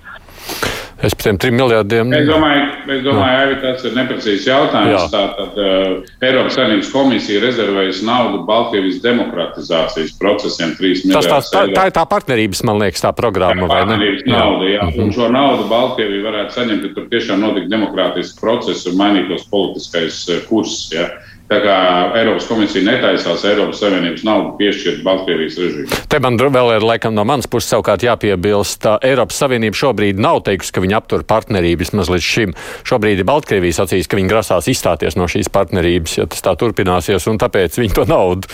Es 1.01 1.15
par 1.17 1.25
tiem 1.25 1.39
trim 1.41 1.55
miljardiem. 1.57 2.11
Es 2.13 2.27
domāju, 2.29 2.65
es 2.93 2.99
domāju 3.07 3.55
ka 3.55 3.71
tas 3.73 3.85
ir 3.89 3.95
neprecīzs 3.97 4.45
jautājums. 4.51 4.93
Jā. 4.93 5.07
Tātad 5.15 5.57
uh, 5.57 6.11
Eiropas 6.29 6.59
Savienības 6.59 6.91
komisija 6.93 7.41
rezervējas 7.41 8.03
naudu 8.05 8.43
Baltkrievijas 8.49 8.99
demokratizācijas 9.07 10.13
procesiem 10.21 10.75
3 10.77 10.93
Tas 11.01 11.09
tās, 11.09 11.25
miljardus 11.25 11.51
tā, 11.55 11.63
eiro. 11.65 11.77
tā 11.79 11.87
ir 11.89 11.97
tā 11.97 12.05
partnerības, 12.11 12.63
man 12.69 12.83
liekas, 12.85 13.05
tā 13.07 13.15
programma. 13.17 13.65
vai 13.71 13.81
ne? 13.81 13.95
Partnerības 13.95 14.27
Jā. 14.29 14.37
nauda, 14.37 14.69
jā. 14.75 14.85
Mhm. 14.91 15.01
Un 15.07 15.17
šo 15.17 15.31
naudu 15.33 15.67
Baltkrievija 15.73 16.27
varētu 16.29 16.59
saņemt, 16.59 16.85
ja 16.85 16.95
tur 16.99 17.09
tiešām 17.17 17.41
notika 17.47 17.73
demokrātisks 17.73 18.37
process 18.41 18.87
un 18.91 19.01
mainītos 19.01 19.49
politiskais 19.51 20.21
eh, 20.29 20.45
kurs. 20.53 20.91
Ja. 20.93 21.09
Tā 21.51 21.59
kā 21.65 21.77
Eiropas 22.15 22.45
komisija 22.47 22.85
netaisās 22.87 23.43
Eiropas 23.49 23.81
Savienības 23.83 24.23
naudu 24.23 24.53
piešķirt 24.61 25.01
Baltkrievijas 25.03 25.57
režīmam. 25.59 26.05
Te 26.07 26.21
man 26.23 26.37
vēl 26.39 26.77
ir 26.77 26.85
laikam 26.87 27.17
no 27.17 27.25
manas 27.27 27.49
puses 27.51 27.73
savukārt 27.73 28.05
jāpiebilst, 28.07 28.79
ka 28.85 28.93
Eiropas 29.03 29.41
Savienība 29.43 29.75
šobrīd 29.81 30.23
nav 30.23 30.45
teikusi, 30.47 30.71
ka 30.77 30.83
viņi 30.85 30.95
aptur 31.01 31.25
partnerību 31.27 31.83
vismaz 31.83 32.13
līdz 32.13 32.29
šim. 32.29 32.55
Šobrīd 32.87 33.19
ir 33.19 33.27
Baltkrievija 33.27 33.81
sacījis, 33.81 34.07
ka 34.07 34.21
viņi 34.21 34.31
grasās 34.31 34.71
izstāties 34.71 35.19
no 35.19 35.27
šīs 35.27 35.51
partnerības, 35.51 36.15
ja 36.21 36.29
tas 36.31 36.47
tā 36.47 36.55
turpināsies, 36.61 37.27
un 37.33 37.43
tāpēc 37.43 37.81
viņi 37.83 37.99
to 37.99 38.07
naudu 38.07 38.47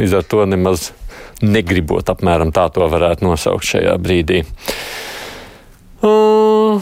līdz 0.00 0.16
ar 0.16 0.26
to 0.32 0.48
nemaz 0.48 0.88
negribot 1.44 2.08
apmēram 2.08 2.54
tā 2.56 2.64
to 2.72 2.88
varētu 2.88 3.28
nosaukt 3.28 3.68
šajā 3.74 3.92
brīdī. 4.00 4.40
Uh, 6.00 6.80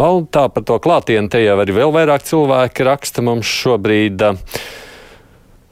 Vēl 0.00 0.24
tā 0.32 0.48
par 0.50 0.64
to 0.66 0.80
klātienē, 0.82 1.28
te 1.30 1.44
jau 1.44 1.58
arī 1.62 1.74
vēl 1.76 1.92
vairāk 1.94 2.24
cilvēki 2.26 2.86
raksta 2.88 3.22
mums 3.22 3.46
šobrīd. 3.46 4.22
uh, 4.24 4.78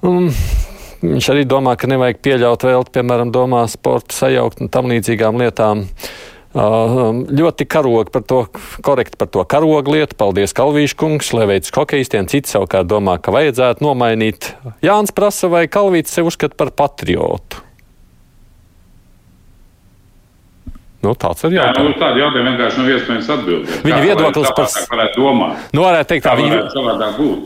Um, 0.06 0.30
Viņš 0.98 1.28
arī 1.30 1.44
domā, 1.46 1.76
ka 1.78 1.86
nevajag 1.86 2.18
pieļaut 2.26 2.64
vēl, 2.66 2.82
piemēram, 2.90 3.30
domā 3.30 3.62
sporta 3.70 4.16
sajaukt 4.16 4.64
un 4.64 4.70
tam 4.72 4.88
līdzīgām 4.90 5.38
lietām. 5.38 5.84
Uh, 6.58 7.20
ļoti 7.38 7.66
karogi 7.70 8.10
par 8.10 8.24
to, 8.26 8.40
korekti 8.82 9.18
par 9.20 9.30
to 9.30 9.44
karogu 9.46 9.94
lietu. 9.94 10.16
Paldies, 10.18 10.56
Kalvīša 10.58 10.98
kungs, 10.98 11.30
lai 11.36 11.46
veids 11.52 11.70
hokeistiem. 11.76 12.26
Cits 12.26 12.56
savukārt 12.56 12.88
domā, 12.90 13.18
ka 13.22 13.30
vajadzētu 13.36 13.84
nomainīt. 13.84 14.50
Jānis 14.82 15.14
prasa, 15.14 15.52
vai 15.52 15.68
Kalvīts 15.70 16.18
sev 16.18 16.32
uzskata 16.32 16.58
par 16.58 16.74
patriotu. 16.74 17.62
Nu, 20.98 21.12
tāds 21.14 21.44
ir 21.46 21.52
nu, 21.52 21.60
jautājums. 21.60 21.92
uz 21.92 22.00
tādu 22.00 22.18
jautājumu 22.18 22.50
vienkārši 22.50 22.80
nav 22.80 22.88
iespējams 22.90 23.28
atbildēt. 23.30 23.74
Viņa 23.86 23.98
viedoklis 24.02 24.48
par-. 24.56 25.60
Nu, 25.76 25.84
teikt, 26.10 26.24
tā 26.24 26.32
viņa. 26.34 26.56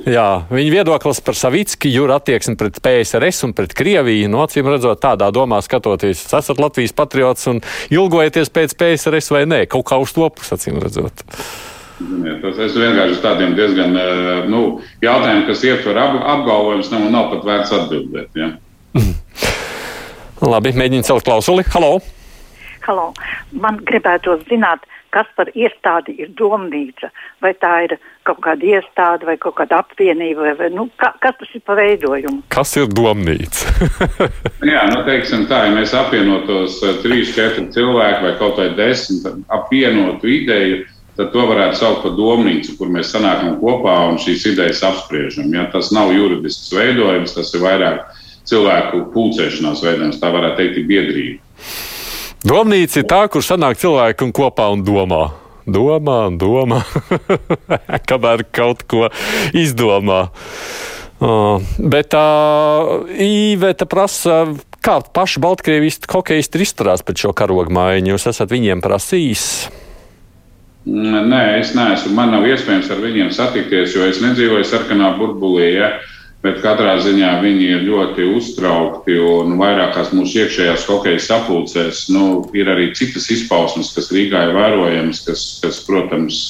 Jā, 0.09 0.28
viņa 0.49 0.73
viedoklis 0.73 1.21
par 1.26 1.37
Savicki 1.37 1.92
jūra 1.92 2.16
attieksmi 2.16 2.56
pret 2.56 2.80
PSRS 2.80 3.44
un 3.44 3.52
pret 3.59 3.75
Krieviju, 3.76 4.30
no 4.32 4.40
acīm 4.47 4.71
redzot, 4.73 5.02
tādā 5.02 5.28
domā 5.37 5.59
skatoties, 5.64 6.23
jūs 6.25 6.32
esat 6.38 6.62
Latvijas 6.64 6.97
patriots 6.97 7.50
un 7.52 7.61
ilgojaties 7.92 8.49
pēc 8.56 8.73
PSRS 8.80 9.28
vai 9.37 9.44
nē, 9.52 9.61
kaut 9.68 9.85
kā 9.92 10.00
uz 10.00 10.16
to 10.16 10.30
pusi, 10.32 10.54
acīm 10.56 10.80
redzot. 10.80 11.26
Ziniet, 12.00 12.40
Tas 12.40 12.56
es 12.64 12.73
vienkārši 12.73 13.21
tādiem 13.23 13.52
diezgan 13.59 13.92
eh, 14.00 14.49
nu, 14.49 14.80
jautājumiem, 15.04 15.44
kas 15.50 15.66
ietver 15.68 16.00
ap, 16.00 16.16
apgalvojumus, 16.38 16.88
nav, 16.94 17.04
nav 17.12 17.28
pat 17.35 17.47
vērts 17.50 17.76
atbildēt. 17.82 18.32
Ja? 18.32 18.49
Labi, 20.56 20.73
mēģiniet 20.73 21.12
celt 21.12 21.28
klausuli. 21.28 21.68
Halo! 21.76 21.99
Halo. 22.83 23.12
Man 23.55 23.79
gribētu 23.87 24.35
zināt, 24.49 24.85
kas 25.12 25.29
par 25.37 25.51
iestādi 25.55 26.15
ir 26.25 26.31
domnīca. 26.39 27.11
Vai 27.45 27.53
tā 27.61 27.73
ir 27.87 27.97
kaut 28.27 28.41
kāda 28.45 28.69
iestāde 28.79 29.29
vai 29.29 29.37
kaut 29.41 29.59
kāda 29.61 29.83
apvienība, 29.83 30.47
vai, 30.47 30.55
vai 30.59 30.71
nu, 30.75 30.89
ka, 31.01 31.12
kas 31.23 31.37
tas 31.41 31.53
ir 31.55 31.62
par 31.67 31.79
veidojumu? 31.81 32.43
Kas 32.55 32.75
ir 32.81 32.89
domnīca? 32.89 33.91
Jā, 34.73 34.87
nu, 34.93 35.03
teiksim 35.09 35.47
tā, 35.51 35.67
ja 35.69 35.77
mēs 35.77 35.95
apvienotos 35.99 36.81
eh, 36.87 36.97
trīs, 37.05 37.35
četri 37.37 37.69
cilvēki 37.75 38.27
vai 38.27 38.35
kaut 38.41 38.59
vai 38.61 38.73
desmit 38.79 39.29
apvienotu 39.53 40.33
ideju, 40.33 40.83
tad 41.19 41.31
to 41.35 41.47
varētu 41.51 41.79
saukt 41.79 42.07
par 42.07 42.17
domnīcu, 42.17 42.79
kur 42.81 42.91
mēs 42.93 43.12
sanākam 43.12 43.59
kopā 43.61 43.99
un 44.09 44.21
šīs 44.23 44.49
idejas 44.55 44.83
apspriežam. 44.89 45.53
Ja? 45.53 45.69
Tas 45.75 45.93
nav 45.95 46.15
juridisks 46.17 46.73
veidojums, 46.73 47.37
tas 47.37 47.53
ir 47.53 47.67
vairāk 47.67 48.07
cilvēku 48.49 49.07
pulcēšanās 49.12 49.85
veidojums, 49.85 50.21
tā 50.23 50.33
varētu 50.33 50.62
teikt, 50.62 50.81
ir 50.81 50.89
biedrība. 50.89 51.91
Domnīca 52.43 53.03
ir 53.03 53.07
tā, 53.07 53.21
kur 53.31 53.45
sanāk 53.45 53.79
cilvēki 53.79 54.27
un 54.27 54.33
kopā 54.35 54.67
un 54.75 54.83
domā. 54.87 55.23
Domā, 55.63 56.17
un 56.27 56.39
domā, 56.41 56.81
kamēr 58.11 58.43
kaut 58.51 58.83
ko 58.91 59.07
izdomā. 59.55 60.25
Uh, 61.23 61.63
bet 61.79 62.11
tā 62.11 62.27
uh, 62.83 63.05
īveta 63.15 63.87
prasa, 63.87 64.41
kā 64.83 64.97
paši 65.15 65.39
Baltkrievisti 65.45 66.11
hokeisti 66.11 66.65
izturās 66.65 67.05
pret 67.07 67.23
šo 67.23 67.31
karogu 67.31 67.71
maiņu. 67.71 68.17
Jūs 68.17 68.27
esat 68.33 68.51
viņiem 68.51 68.83
prasījis? 68.83 69.47
Nē, 70.83 71.43
es 71.61 71.77
neesmu. 71.79 72.11
Man 72.19 72.35
nav 72.35 72.49
iespējams 72.51 72.91
ar 72.91 72.99
viņiem 73.05 73.31
satikties, 73.31 73.95
jo 73.95 74.09
es 74.11 74.19
nedzīvoju 74.25 74.67
sarkanā 74.67 75.13
burbulī. 75.21 75.69
Ja? 75.77 75.93
Bet 76.43 76.59
katrā 76.59 76.97
ziņā 76.99 77.37
viņi 77.39 77.67
ir 77.71 77.85
ļoti 77.87 78.25
uztraukti 78.35 79.15
un 79.23 79.55
vairākās 79.61 80.11
mūsu 80.11 80.41
iekšējās 80.43 80.89
hokeja 80.91 81.21
sapulcēs 81.23 82.09
nu, 82.11 82.43
ir 82.59 82.71
arī 82.73 82.89
citas 82.99 83.29
izpausmes, 83.31 83.93
kas 83.95 84.11
Rīgā 84.11 84.49
ir 84.49 84.57
vērojamas, 84.57 85.23
kas, 85.29 85.45
kas, 85.63 85.79
protams, 85.87 86.41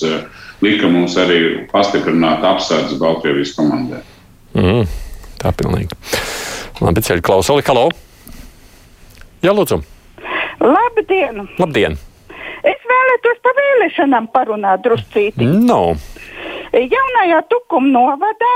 lika 0.65 0.89
mums 0.89 1.19
arī 1.21 1.67
pastiprināt 1.69 2.41
apsardzi 2.55 2.97
Baltkrievijas 3.03 3.53
komandai. 3.59 4.01
Mm, 4.57 4.89
tā 5.45 5.53
pilnīgi. 5.61 6.01
Labi, 6.81 7.05
ceļu 7.05 7.29
klausuli. 7.29 7.69
Halo! 7.69 7.91
Jā, 9.45 9.53
lūdzu! 9.53 9.83
Labdien! 10.63 11.45
Labdien! 11.61 12.01
Es 12.65 12.85
vēlētos 12.89 13.45
par 13.45 13.57
vēlēšanām 13.61 14.33
parunāt 14.33 14.85
druscīti. 14.87 15.47
No. 15.69 15.99
Jaunajā 16.73 17.43
tukuma 17.53 17.91
novadā, 17.93 18.53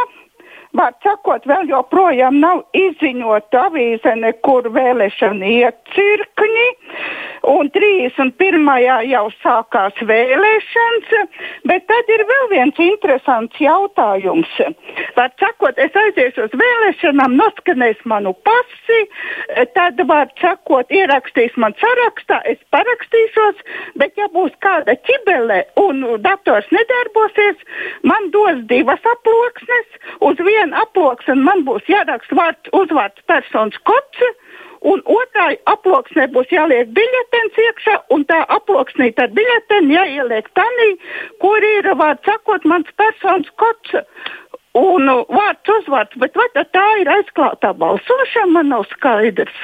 var 0.76 0.94
sakot, 1.04 1.46
vēl 1.48 1.68
joprojām 1.70 2.40
nav 2.40 2.64
izziņota 2.76 3.66
avīze 3.68 4.14
nekur 4.20 4.70
vēlēšana 4.76 5.52
iecirkņi. 5.60 6.68
un 7.46 7.68
31. 7.70 8.70
jau 9.06 9.26
sākās 9.42 9.98
vēlēšanas, 10.08 11.12
bet 11.70 11.84
tad 11.86 12.10
ir 12.10 12.24
vēl 12.30 12.48
viens 12.50 12.80
interesants 12.82 13.60
jautājums. 13.62 14.50
Var 15.16 15.30
sakot, 15.40 15.78
es 15.78 15.94
aiziešu 15.94 16.48
uz 16.48 16.56
vēlēšanām, 16.58 17.36
noskanēs 17.38 18.02
manu 18.04 18.34
pasi, 18.46 19.00
tad 19.78 20.00
var 20.10 20.32
sakot, 20.40 20.90
ierakstīs 20.90 21.54
man 21.62 21.76
sarakstā, 21.80 22.40
es 22.50 22.58
parakstīšos, 22.74 23.62
bet 24.00 24.18
ja 24.18 24.26
būs 24.34 24.54
kāda 24.64 24.96
ķibele 25.06 25.62
un 25.86 26.02
dators 26.26 26.66
nedarbosies, 26.74 27.62
man 28.02 28.30
dos 28.34 28.64
divas 28.70 29.06
aploksnes, 29.14 30.00
uz 30.26 30.42
vienu 30.42 30.65
aploksni 30.74 31.36
man 31.42 31.64
būs 31.68 31.86
jāraksta 31.90 32.38
vārds, 32.38 32.72
uzvārds 32.72 33.22
personas 33.30 33.78
kods 33.88 34.24
un 34.86 35.02
otrā 35.10 35.48
aploksnē 35.70 36.28
būs 36.34 36.52
jāliek 36.52 36.90
biļetens 36.96 37.60
iekšā, 37.66 37.96
un 38.14 38.24
tā 38.30 38.42
aploksnī 38.56 39.10
tad 39.18 39.34
biļeteni 39.36 39.96
jāieliek 39.96 40.48
tanī, 40.58 40.90
kur 41.42 41.64
ir, 41.64 41.90
vārds 41.98 42.26
sakot, 42.28 42.64
mans 42.64 42.90
personas 43.00 43.50
kods. 43.62 43.98
Un 44.76 45.08
uh, 45.08 45.22
vārds 45.32 45.70
uzvārds, 45.78 46.18
bet 46.20 46.36
vai 46.36 46.50
tā 46.54 46.86
ir 47.00 47.08
aizklātā 47.08 47.72
balsošana, 47.80 48.52
man 48.58 48.74
nav 48.74 48.84
skaidrs. 48.90 49.62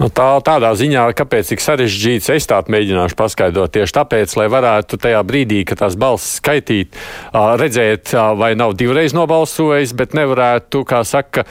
Nu, 0.00 0.08
tā, 0.08 0.24
tādā 0.42 0.72
ziņā, 0.74 1.04
kāpēc 1.14 1.52
tik 1.52 1.60
sarežģīts, 1.62 2.30
es 2.32 2.48
tādu 2.50 2.72
mēģināšu 2.72 3.16
paskaidrot. 3.18 3.74
Tieši 3.74 3.94
tāpēc, 3.98 4.32
lai 4.40 4.46
varētu 4.50 4.98
tajā 4.98 5.20
brīdī, 5.28 5.60
kad 5.68 5.82
tās 5.82 5.98
balsis 6.00 6.40
skaitīt, 6.40 6.96
redzēt, 7.32 8.14
vai 8.40 8.54
nav 8.58 8.72
divreiz 8.80 9.14
nobalsojis, 9.14 9.92
bet 9.98 10.16
nevarētu, 10.18 10.82
kā 10.88 11.02
saka, 11.06 11.44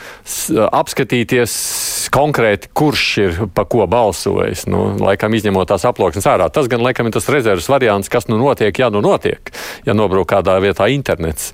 apskatīties 0.68 1.56
konkrēti, 2.12 2.74
kurš 2.76 3.06
ir 3.22 3.40
pa 3.56 3.64
ko 3.70 3.86
balsojis. 3.88 4.66
Nu, 4.72 4.84
laikam 5.00 5.38
izņemot 5.38 5.70
tās 5.72 5.86
aploksnes 5.88 6.28
ārā. 6.34 6.50
Tas 6.52 6.68
gan 6.72 6.84
laikam 6.84 7.08
ir 7.08 7.16
tas 7.16 7.30
rezerves 7.32 7.70
variants, 7.72 8.12
kas 8.12 8.28
nu 8.28 8.42
notiek, 8.42 8.74
ja 8.74 8.92
nu 8.92 9.06
notiek, 9.06 9.54
ja 9.88 9.96
nobrūk 9.96 10.34
kādā 10.34 10.58
vietā 10.66 10.90
internets 10.92 11.54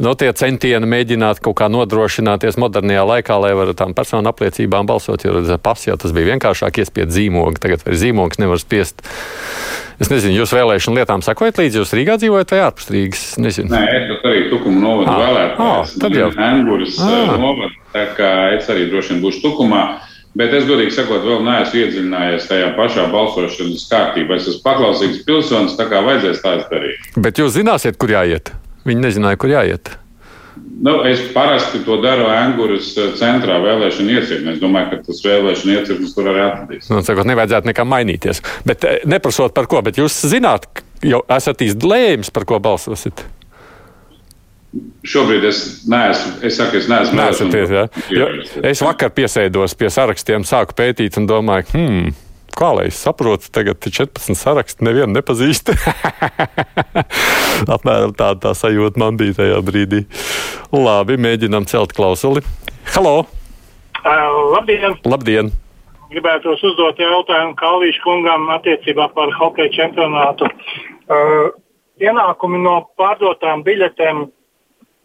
nu, 0.00 0.14
tie 0.18 0.30
centieni 0.36 0.88
mēģināt 0.88 1.42
kaut 1.44 1.58
kā 1.60 1.68
nodrošināties 1.72 2.58
modernajā 2.60 3.04
laikā, 3.12 3.36
lai 3.42 3.52
varētu 3.58 3.78
tām 3.82 3.94
personu 3.96 4.32
apliecībām 4.32 4.88
balsot, 4.88 5.26
jo 5.26 5.58
pasi 5.62 5.90
jau 5.92 5.98
tas 6.00 6.14
bija 6.16 6.32
vienkāršāk 6.32 6.82
iespiest 6.82 7.14
zīmogu, 7.16 7.60
tagad 7.62 7.84
vairs 7.86 8.02
zīmogs 8.02 8.40
nevar 8.42 8.60
spiest. 8.62 9.04
Es 10.00 10.08
nezinu, 10.08 10.38
jūs 10.40 10.54
vēlēšanu 10.56 10.96
lietām 10.96 11.20
sakojat 11.20 11.58
līdzi, 11.60 11.82
jūs 11.82 11.90
Rīgā 11.92 12.16
dzīvojat 12.22 12.54
vai 12.54 12.60
ārpus 12.64 12.86
Rīgas? 12.88 13.24
Nezinu. 13.44 13.68
Nē, 13.68 13.82
es 13.98 14.22
arī 14.24 14.46
Tukuma 14.48 14.80
novadu 14.80 15.12
ah, 15.12 15.18
vēlētājs. 15.20 15.60
Ah, 15.66 15.98
tad 16.00 16.16
jau. 16.16 16.30
Enguras 16.46 16.96
ah. 17.04 17.34
novadu, 17.36 17.74
tā 17.92 18.06
kā 18.16 18.30
es 18.56 18.70
arī 18.72 18.86
droši 18.88 19.12
vien 19.12 19.20
būšu 19.26 19.44
Tukumā. 19.44 19.82
Bet 20.40 20.54
es 20.54 20.64
godīgi 20.64 20.94
sakot, 20.94 21.24
vēl 21.26 21.42
neesmu 21.42 21.80
iedziļinājies 21.82 22.48
tajā 22.48 22.72
pašā 22.78 23.08
balsošanas 23.10 23.84
kārtībā. 23.90 24.38
Es 24.38 24.46
esmu 24.46 24.62
paklausīgs 24.62 25.24
pilsonis, 25.26 25.76
tā 25.76 25.88
kā 25.90 26.00
vajadzēs 26.06 26.42
tā 26.44 26.56
darīt. 26.70 27.08
Bet 27.18 27.42
jūs 27.42 27.58
zināsiet, 27.58 27.98
kur 28.00 28.14
jāiet? 28.14 28.54
Viņi 28.88 29.04
nezināja, 29.04 29.38
kur 29.40 29.52
jāiet. 29.52 29.92
Nu, 30.80 31.02
es 31.04 31.20
parasti 31.34 31.82
to 31.84 31.98
daru 32.00 32.24
Angūras 32.32 32.94
eh, 32.96 33.10
centrā 33.18 33.58
vēlēšana 33.60 34.14
iecirknē. 34.16 34.54
Es 34.56 34.62
domāju, 34.62 34.94
ka 34.94 35.10
tas 35.10 35.20
vēlēšana 35.24 35.74
iecirknis 35.76 36.14
tur 36.16 36.30
arī 36.32 36.44
atradīs. 36.46 36.88
Nu, 36.92 37.02
sakot, 37.04 37.28
nevajadzētu 37.28 37.68
nekam 37.68 37.90
mainīties. 37.92 38.40
Bet 38.68 38.86
eh, 38.88 39.02
neprasot 39.08 39.52
par 39.56 39.68
ko, 39.70 39.82
bet 39.84 40.00
jūs 40.00 40.16
zināt, 40.30 40.64
jau 41.04 41.20
esat 41.36 41.66
izlēmis, 41.66 42.32
par 42.32 42.48
ko 42.48 42.60
balsosit. 42.64 43.26
Šobrīd 45.04 45.44
es 45.50 45.60
neesmu. 45.90 46.38
Es 46.46 46.56
saku, 46.56 46.78
es 46.80 46.88
neesmu. 46.88 47.18
Nesaties, 47.18 47.72
ja? 47.74 47.86
Es 48.70 48.80
vakar 48.84 49.12
piesēdos 49.12 49.76
pie 49.76 49.92
sarakstiem, 49.92 50.46
sāku 50.48 50.76
pētīt 50.78 51.20
un 51.20 51.28
domāju, 51.28 51.72
hmm 51.74 52.18
kā 52.56 52.70
lai 52.76 52.86
es 52.90 52.98
saprotu, 53.00 53.50
tagad 53.54 53.80
ir 53.86 53.94
14 53.96 54.38
saraksti, 54.38 54.84
nevienu 54.86 55.14
nepazīst. 55.16 55.72
Apmēram 57.76 58.14
tāda 58.18 58.38
tā 58.48 58.54
sajūta 58.58 59.00
man 59.02 59.18
bija 59.20 59.38
tajā 59.40 59.60
brīdī. 59.66 60.04
Labi, 60.74 61.18
mēģinām 61.20 61.66
celt 61.70 61.94
klausuli. 61.96 62.44
Halo! 62.94 63.24
Uh, 64.00 64.54
labdien! 64.54 64.96
Labdien! 65.04 65.50
Gribētu 66.10 66.56
uzdot 66.56 66.98
jautājumu 66.98 67.54
Kalvīšu 67.58 68.02
kungam 68.02 68.48
attiecībā 68.56 69.10
par 69.14 69.30
hokeja 69.36 69.70
čempionātu. 69.76 70.48
Uh, 71.06 71.50
ienākumi 72.02 72.62
no 72.64 72.80
pārdotām 72.98 73.62
biļetēm, 73.66 74.24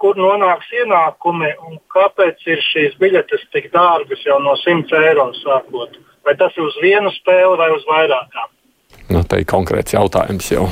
kur 0.02 0.18
nonāks 0.20 0.72
ienākumi 0.82 1.52
un 1.68 1.78
kāpēc 1.94 2.48
ir 2.50 2.64
šīs 2.72 2.98
biļetes 3.02 3.46
tik 3.54 3.70
dārgas 3.76 4.26
jau 4.26 4.40
no 4.44 4.56
100 4.64 5.04
eiro 5.12 5.30
sākot? 5.44 6.00
Vai 6.26 6.34
tas 6.40 6.56
ir 6.58 6.66
uz 6.66 6.76
vienu 6.82 7.14
spēli 7.14 7.58
vai 7.60 7.72
uz 7.76 7.86
vairākām? 7.88 8.52
Nu, 9.14 9.22
tā 9.30 9.44
ir 9.44 9.50
konkrēts 9.50 9.94
jautājums 9.94 10.48
jau. 10.50 10.66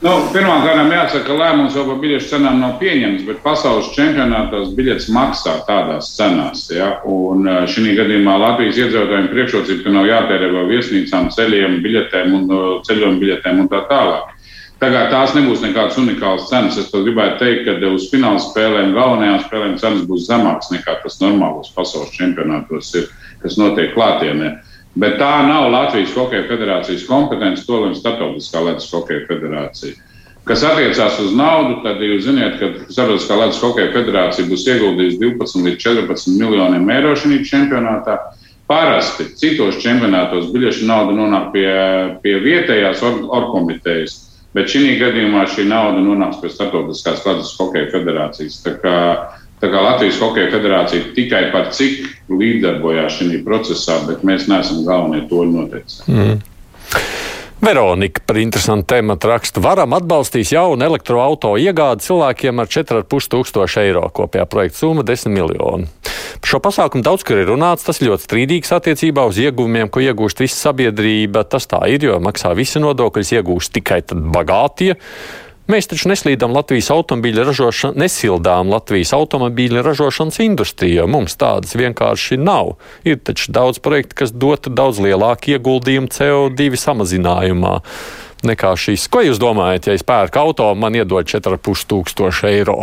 Nu, 0.00 0.14
Pirmkārt, 0.32 0.78
jāsaka, 0.94 1.26
ka 1.26 1.34
lēmums 1.36 1.74
par 1.76 1.98
biļešu 2.00 2.30
cenām 2.30 2.60
nav 2.62 2.78
pieņemts, 2.80 3.26
bet 3.26 3.42
pasaules 3.44 3.90
čempionātos 3.92 4.70
biļetes 4.78 5.10
maksā 5.12 5.58
tādās 5.66 6.14
cenās. 6.16 6.62
Ja? 6.72 6.94
Un 7.04 7.44
e, 7.44 7.56
šī 7.68 7.98
gadījumā 7.98 8.38
Latvijas 8.40 8.78
iedzīvotājiem 8.80 9.28
priekšrocība, 9.34 9.82
ka 9.84 9.92
nav 9.98 10.08
jātērē 10.08 10.48
vēl 10.54 10.70
viesnīcām, 10.70 11.28
ceļiem, 11.36 11.76
biļetēm 11.84 12.38
un 12.38 12.46
e, 12.48 12.62
ceļojuma 12.88 13.20
biļetēm 13.26 13.60
un 13.60 13.68
tā 13.74 13.82
tālāk. 13.90 14.32
Tagad 14.80 15.10
tās 15.12 15.36
nebūs 15.36 15.60
nekādas 15.60 15.98
unikālas 16.00 16.48
cenas. 16.48 16.80
Es 16.80 16.88
gribētu 16.94 17.42
teikt, 17.42 17.66
ka 17.68 17.92
uz 17.92 18.08
fināla 18.08 18.40
spēlēm, 18.40 18.94
galvenajām 18.96 19.42
spēlēm 19.44 19.76
cenas 19.82 20.06
būs 20.08 20.24
zemākas 20.30 20.72
nekā 20.72 20.96
tas 21.02 21.20
normālos 21.20 21.68
pasaules 21.76 22.14
čempionātos 22.16 22.94
ir, 22.96 23.10
kas 23.42 23.60
notiek 23.60 23.92
klātienē. 23.92 24.54
Bet 24.98 25.20
tā 25.20 25.30
nav 25.46 25.68
Latvijas 25.70 26.14
Hokeja 26.18 26.48
federācijas 26.48 27.04
kompetence, 27.06 27.62
to 27.66 27.78
lemj 27.84 28.00
Startautiskā 28.00 28.62
Latvijas 28.64 28.90
Hokeja 28.90 29.26
federācija. 29.28 29.94
Kas 30.48 30.64
attiecās 30.66 31.18
uz 31.22 31.34
naudu, 31.36 31.76
tad 31.84 32.00
jūs 32.02 32.24
zināt, 32.26 32.56
ka 32.58 32.72
Startautiskā 32.88 33.36
Latvijas 33.38 33.62
Hokeja 33.62 33.92
federācija 33.94 34.48
būs 34.50 34.66
ieguldījusi 34.66 35.20
12 35.20 35.66
līdz 35.66 35.84
14 35.84 36.32
miljoniem 36.40 36.90
eiro 36.90 37.12
šajā 37.14 37.44
čempionātā. 37.46 38.16
Parasti 38.70 39.28
citos 39.38 39.78
čempionātos 39.82 40.50
biļešu 40.54 40.86
nauda 40.86 41.14
nonāk 41.14 41.48
pie, 41.54 41.70
pie 42.22 42.36
vietējās 42.42 43.02
or, 43.06 43.22
orkomitejas, 43.38 44.16
bet 44.54 44.70
šī 44.70 44.96
gadījumā 44.98 45.44
šī 45.54 45.68
nauda 45.70 46.02
nonāks 46.02 46.42
pie 46.42 46.50
Startautiskās 46.50 47.22
Latvijas 47.26 47.54
Hokeja 47.60 47.92
federācijas. 47.94 48.58
Tā 49.60 49.68
kā 49.68 49.80
Latvijas 49.84 50.20
Hokeja 50.22 50.50
federācija 50.54 51.10
tikai 51.16 51.50
par 51.52 51.68
cik 51.76 52.06
līdzdarbojās 52.32 53.18
šajā 53.18 53.42
procesā, 53.44 53.98
bet 54.08 54.24
mēs 54.24 54.48
neesam 54.48 54.86
galvenie 54.86 55.26
toļi 55.28 55.56
noteicēji. 55.58 56.14
Mm. 56.16 56.38
Veronika 57.60 58.22
par 58.24 58.38
interesantu 58.40 58.86
tēmu 58.94 59.18
rakstu. 59.20 59.60
Varam 59.60 59.92
atbalstīt 59.92 60.48
jaunu 60.54 60.80
elektroautorātu 60.86 61.60
iegādi 61.60 62.06
cilvēkiem 62.06 62.62
ar 62.62 62.70
4,5 62.72 63.28
tūkstošu 63.34 63.82
eiro. 63.82 64.06
Kopējā 64.16 64.46
projekta 64.48 64.78
summa- 64.78 65.04
10 65.10 65.28
miljoni. 65.28 65.90
Par 66.40 66.48
šo 66.48 66.60
pasākumu 66.64 67.04
daudz 67.04 67.22
kur 67.22 67.36
ir 67.36 67.52
runāts. 67.52 67.84
Tas 67.84 68.00
ļoti 68.00 68.24
strīdīgs 68.24 68.72
attiecībā 68.72 69.26
uz 69.28 69.36
ieguvumiem, 69.36 69.90
ko 69.90 70.00
iegūst 70.00 70.40
visa 70.40 70.72
sabiedrība. 70.72 71.44
Tas 71.44 71.66
tā 71.66 71.86
ir, 71.86 72.00
jo 72.00 72.18
maksā 72.18 72.56
visi 72.56 72.80
nodokļus, 72.80 73.34
iegūst 73.36 73.72
tikai 73.76 74.00
bagātie. 74.08 74.96
Mēs 75.70 75.86
taču 75.86 76.08
neslīdam 76.10 76.54
Latvijas 76.56 76.88
automobīļa 76.90 77.44
ražošanu, 77.46 78.00
nesildām 78.00 78.72
Latvijas 78.72 79.12
automobīļa 79.14 79.84
ražošanas 79.86 80.40
industriju, 80.42 81.02
jo 81.02 81.06
mums 81.10 81.36
tādas 81.38 81.76
vienkārši 81.78 82.40
nav. 82.40 82.72
Ir 83.06 83.20
taču 83.22 83.52
daudz 83.54 83.78
projektu, 83.82 84.16
kas 84.22 84.32
dotu 84.32 84.72
daudz 84.72 84.98
lielāku 85.04 85.54
ieguldījumu 85.54 86.10
CO2 86.10 86.80
samazinājumā 86.80 87.76
nekā 88.50 88.72
šīs. 88.82 89.06
Ko 89.12 89.22
jūs 89.22 89.38
domājat, 89.42 89.90
ja 89.90 89.98
es 89.98 90.06
pērku 90.06 90.40
auto, 90.42 90.72
man 90.74 90.96
iedod 90.96 91.28
4,5 91.28 91.86
tūkstoši 91.92 92.50
eiro? 92.50 92.80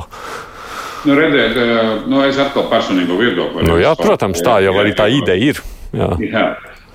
Nu, 1.08 1.16
redziet, 1.18 1.60
nu, 2.08 2.22
es 2.26 2.40
atkal 2.42 2.70
personīgo 2.72 3.20
viedokli. 3.20 3.68
Nu, 3.68 3.78
jā, 3.82 3.94
protams, 4.00 4.42
tā 4.44 4.60
jau 4.66 4.74
arī 4.80 4.96
tā 4.98 5.10
ideja 5.12 5.54
ir. 5.54 5.62
Jā. 5.96 6.14
Jā. 6.24 6.48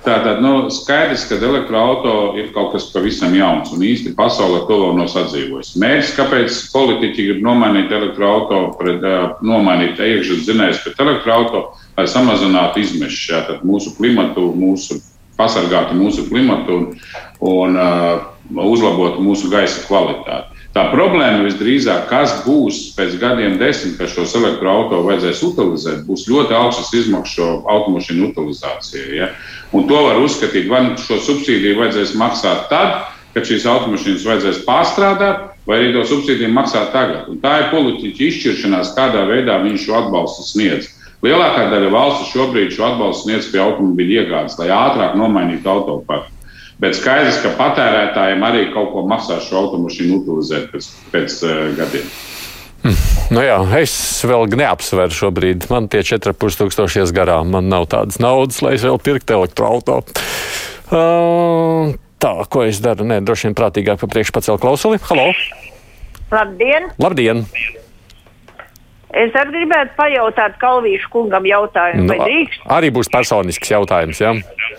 Tātad 0.03 0.41
nu, 0.43 0.67
skaidrs, 0.73 1.23
ka 1.29 1.37
elektroautorāta 1.39 2.39
ir 2.41 2.49
kaut 2.55 2.73
kas 2.73 2.89
pavisam 2.91 3.31
jauns 3.37 3.71
un 3.71 3.85
īsti 3.87 4.11
pasaulē 4.17 4.65
to 4.67 4.79
vēl 4.81 4.97
nav 4.97 5.07
sadzīvojis. 5.13 5.77
Mērķis, 5.79 6.11
kāpēc 6.17 6.57
politiķi 6.73 7.27
grib 7.29 7.39
nomainīt 7.45 7.93
elektroautorātu, 7.95 8.75
pret 8.81 9.07
nomainīt 9.47 10.01
iekšzemes 10.03 10.43
zinājums 10.49 10.83
pret 10.83 10.99
elektroautorātu, 11.05 11.87
lai 11.95 12.07
samazinātu 12.11 12.83
izmešus, 12.83 13.29
tātad 13.31 13.63
mūsu 13.67 13.95
klimatu, 13.95 14.49
mūsu 14.59 14.99
pasargātu 15.39 15.95
mūsu 15.97 16.27
klimatu 16.27 16.75
un, 16.75 16.89
un 17.47 17.79
uh, 17.79 18.65
uzlabotu 18.67 19.23
mūsu 19.23 19.49
gaisa 19.53 19.85
kvalitāti. 19.87 20.52
Tā 20.73 20.87
problēma 20.89 21.43
visdrīzāk, 21.45 22.07
kas 22.09 22.39
būs 22.47 22.95
pēc 22.97 23.19
gadiem, 23.21 23.59
desmit, 23.59 23.93
kad 23.99 24.09
šos 24.09 24.31
elektroautorātus 24.39 25.05
vajadzēs 25.05 25.43
utilizēt, 25.45 25.99
būs 26.07 26.25
ļoti 26.31 26.55
augstas 26.57 26.89
izmaksas 26.97 27.35
šo 27.37 27.49
automašīnu 27.69 28.31
utilizācijai. 28.31 29.11
Ja? 29.19 29.27
Un 29.69 29.85
to 29.89 30.01
var 30.07 30.17
uzskatīt, 30.23 30.65
vai 30.71 30.81
nu 30.87 30.97
šo 30.97 31.19
subsīdiju 31.21 31.77
vajadzēs 31.77 32.15
maksāt 32.17 32.65
tad, 32.73 33.05
kad 33.37 33.45
šīs 33.45 33.69
automašīnas 33.69 34.25
vajadzēs 34.25 34.65
pārstrādāt, 34.65 35.45
vai 35.69 35.77
arī 35.77 35.93
to 35.93 36.07
subsīdiju 36.09 36.49
maksāt 36.57 36.89
tagad. 36.95 37.29
Un 37.29 37.37
tā 37.45 37.53
ir 37.61 37.71
politiķa 37.75 38.29
izšķiršanās, 38.31 38.95
kādā 38.97 39.27
veidā 39.29 39.61
viņš 39.61 39.85
šo 39.85 39.99
atbalstu 40.01 40.49
sniedz. 40.49 40.89
Lielākā 41.23 41.69
daļa 41.69 41.93
valsts 41.93 42.33
šobrīd 42.33 42.73
šo 42.73 42.89
atbalstu 42.89 43.29
sniedz 43.29 43.53
pie 43.53 43.61
automobīļa 43.61 44.23
iegādes, 44.23 44.57
lai 44.57 44.73
ātrāk 44.73 45.13
nomainītu 45.21 45.69
autoparku. 45.69 46.32
Bet 46.83 46.97
skaidrs, 46.99 47.39
ka 47.39 47.53
patērētājiem 47.55 48.41
arī 48.43 48.63
kaut 48.73 48.91
ko 48.91 49.05
maksās 49.07 49.45
šo 49.47 49.61
automašīnu 49.61 50.17
utilizēt 50.19 50.67
pēc, 50.73 50.89
pēc 51.13 51.35
uh, 51.47 51.59
gadiem. 51.77 52.09
Nu 53.31 53.39
jā, 53.39 53.55
es 53.79 53.93
vēl 54.27 54.49
neapsveru 54.59 55.15
šobrīd. 55.15 55.69
Man 55.71 55.87
tie 55.91 56.01
4,5 56.03 56.59
tūkstošies 56.59 57.13
garām. 57.15 57.53
Man 57.55 57.71
nav 57.71 57.87
tādas 57.93 58.19
naudas, 58.19 58.59
lai 58.65 58.75
es 58.75 58.83
vēl 58.83 58.99
pirktu 58.99 59.37
elektroautorātu. 59.37 60.17
Uh, 60.91 61.95
tā, 62.19 62.33
ko 62.51 62.65
es 62.67 62.83
daru? 62.83 63.07
Nē, 63.07 63.21
droši 63.23 63.47
vien 63.47 63.55
prātīgāk 63.57 64.03
pa 64.03 64.11
priekšu 64.11 64.35
pacelt 64.35 64.61
klausuli. 64.61 64.99
Halo! 65.07 65.31
Labdien! 66.33 66.91
Labdien! 66.99 67.45
Es 69.13 69.35
arī 69.37 69.51
gribētu 69.59 69.93
pajautāt 69.97 70.55
Kalvīšu 70.57 71.09
kungam 71.13 71.45
jautājumu, 71.45 72.07
Nu, 72.07 72.15
vai 72.15 72.25
drīkst? 72.25 72.63
arī 72.73 72.89
būs 72.95 73.11
personisks 73.13 73.69
jautājums, 73.69 74.17
jā? 74.23 74.31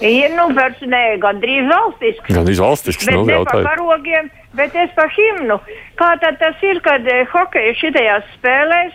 Ir, 0.03 0.33
nu, 0.35 0.49
personē, 0.57 1.03
gandrīz 1.23 1.69
valstisks. 1.71 2.35
Gan 2.35 2.49
izvalstisks, 2.51 3.07
Bet 3.07 3.15
nu, 3.15 3.23
ne 3.25 3.33
par 3.33 3.39
jautājums. 3.39 3.69
karogiem, 3.71 4.31
bet 4.59 4.75
es 4.75 4.91
par 4.99 5.13
himnu. 5.15 5.61
Kā 6.01 6.11
tad 6.19 6.41
tas 6.43 6.59
ir, 6.67 6.81
kad 6.83 7.07
eh, 7.07 7.23
hokeja 7.31 7.75
šitajās 7.79 8.27
spēlēs 8.41 8.93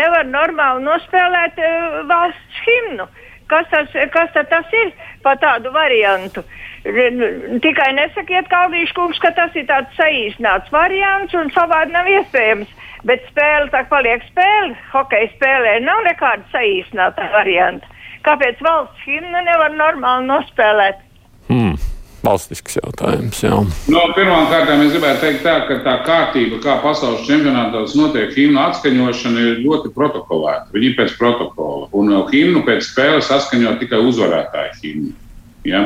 nevar 0.00 0.24
normāli 0.30 0.84
nospēlēt 0.86 1.60
uh, 1.60 2.00
valsts 2.08 2.64
himnu? 2.66 3.06
Kas 3.50 3.66
tas, 3.72 3.88
kas 4.14 4.30
tad 4.36 4.48
tas 4.52 4.74
ir 4.84 4.92
pa 5.24 5.34
tādu 5.42 5.72
variantu? 5.74 6.44
R- 6.86 7.10
n- 7.10 7.58
Tikai 7.64 7.90
nesakiet, 7.98 8.46
Kalvīšu 8.52 8.94
kungs, 8.96 9.18
ka 9.20 9.32
tas 9.36 9.56
ir 9.58 9.66
tāds 9.68 9.90
saīsināts 9.98 10.70
variants 10.72 11.34
un 11.34 11.50
savādi 11.56 11.92
nav 11.96 12.06
iespējams. 12.14 12.70
Bet 13.08 13.24
spēle 13.30 13.70
tā 13.72 13.82
paliek 13.88 14.22
spēle. 14.28 14.74
Hokeja 14.92 15.30
spēlē 15.34 15.78
nav 15.82 16.02
nekāda 16.06 16.44
saīsināta 16.52 17.30
varianta. 17.32 17.86
Kāpēc 18.26 18.58
valsts 18.62 19.06
himnu 19.08 19.40
nevar 19.46 19.72
normāli 19.72 20.28
nospēlēt? 20.28 20.98
Hmm. 21.48 21.74
Valstisks 22.24 22.76
jautājums, 22.76 23.38
jā. 23.40 23.56
No, 23.88 24.02
Pirmkārt, 24.16 24.68
es 24.74 24.92
gribētu 24.92 25.22
teikt, 25.24 25.40
tā, 25.46 25.54
ka 25.68 25.78
tā 25.86 25.94
kārtība, 26.04 26.60
kā 26.64 26.76
pasaules 26.84 27.24
čempionātos 27.28 27.96
notiek 27.96 28.34
himnu 28.36 28.60
atskaņošana, 28.60 29.46
ir 29.46 29.62
ļoti 29.64 29.92
protokolēta. 29.96 30.68
Viņi 30.74 30.92
ir 30.92 30.96
pēc 30.98 31.16
protokola. 31.20 31.88
Un 31.96 32.12
himnu 32.28 32.64
pēc 32.68 32.84
spēles 32.90 33.30
saskaņo 33.32 33.78
tikai 33.80 34.02
uzvarētāju 34.04 34.76
himnu. 34.82 35.14
Ja? 35.68 35.84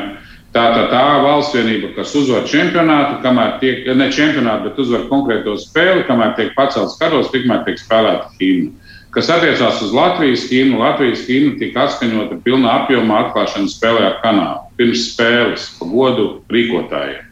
Tā 0.54 0.68
tā, 0.70 0.84
tā 0.90 1.02
valsts 1.24 1.54
vienība, 1.56 1.88
kas 1.96 2.12
uzvar 2.14 2.44
čempionātu, 2.46 3.18
kamēr 3.24 3.56
tiek, 3.62 3.88
ne 3.98 4.06
čempionātu, 4.14 4.68
bet 4.68 4.82
uzvar 4.84 5.08
konkrēto 5.10 5.56
spēli, 5.58 6.04
kamēr 6.06 6.36
tiek 6.38 6.52
pacelts 6.54 6.94
karos, 7.00 7.32
tikmēr 7.34 7.64
tiek 7.66 7.80
spēlēta 7.82 8.30
himna. 8.38 8.92
Kas 9.14 9.28
attiecās 9.30 9.78
uz 9.84 9.92
Latvijas 9.94 10.48
himnu, 10.50 10.80
Latvijas 10.82 11.22
himna 11.28 11.54
tika 11.60 11.84
atskaņota 11.86 12.40
pilnā 12.42 12.72
apjomā 12.80 13.20
atklāšanas 13.28 13.76
spēlē 13.76 14.08
ar 14.08 14.16
Kanādu. 14.24 14.72
Pirms 14.74 15.04
spēles, 15.12 15.68
pa 15.78 15.86
godu 15.86 16.24
rīkotājiem. 16.50 17.30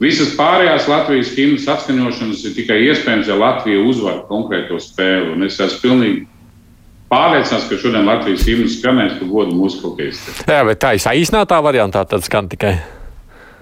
Visas 0.00 0.30
pārējās 0.38 0.86
Latvijas 0.88 1.32
himnas 1.34 1.66
atskaņošanas 1.68 2.44
ir 2.46 2.54
tikai 2.56 2.78
iespējams, 2.86 3.26
ja 3.28 3.36
Latvija 3.36 3.82
uzvar 3.84 4.22
konkrēto 4.30 4.78
spēli. 4.80 5.34
Un 5.34 5.44
es 5.48 5.58
esmu 5.60 5.82
pilnīgi 5.82 6.22
pārliecināts, 7.10 7.66
ka 7.68 7.80
šodien 7.82 8.06
Latvijas 8.06 8.46
himnas 8.46 8.78
skanēs 8.78 9.18
pa 9.18 9.28
godu 9.34 9.58
mūsu 9.58 9.82
hokeistiem. 9.88 10.40
Jā, 10.46 10.62
bet 10.70 10.80
tā 10.80 10.94
ir 10.94 11.04
saīsinātā 11.04 11.58
variantā, 11.66 12.06
tad 12.08 12.24
skan 12.24 12.48
tikai. 12.54 12.78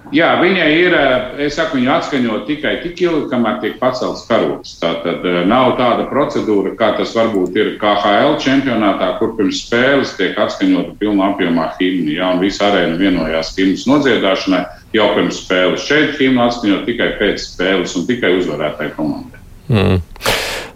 Jā, 0.09 0.29
viņai 0.41 0.67
ir, 0.73 0.93
eh, 0.95 1.45
es 1.45 1.55
saku, 1.59 1.77
viņu 1.77 1.91
atskaņot 1.93 2.47
tikai 2.47 2.71
tik 2.81 3.01
ilgi, 3.03 3.27
kamēr 3.29 3.59
tiek 3.61 3.75
pacelts 3.81 4.25
karoks. 4.25 4.79
Tā 4.81 4.93
tad 5.03 5.25
eh, 5.27 5.43
nav 5.45 5.75
tāda 5.77 6.07
procedūra, 6.09 6.73
kā 6.79 6.95
tas 6.97 7.13
varbūt 7.13 7.57
ir 7.59 7.75
KHL 7.81 8.39
čempionātā, 8.41 9.11
kur 9.19 9.35
pirms 9.37 9.61
spēles 9.67 10.15
tiek 10.17 10.39
atskaņota 10.39 10.97
pilnā 11.01 11.29
apjomā 11.35 11.69
himna. 11.77 12.15
Jā, 12.15 12.31
un 12.33 12.41
visa 12.41 12.71
arēna 12.71 12.97
vienojās 12.97 13.53
himnas 13.59 13.85
nodziedāšanai 13.91 14.63
jau 14.97 15.09
pirms 15.17 15.43
spēles. 15.43 15.85
Šeit 15.85 16.17
himna 16.17 16.49
atskaņot 16.49 16.87
tikai 16.89 17.11
pēc 17.21 17.45
spēles 17.45 17.93
un 17.99 18.09
tikai 18.09 18.33
uzvarētāju 18.39 18.95
komandai. 18.97 19.43
Mm. 19.69 20.01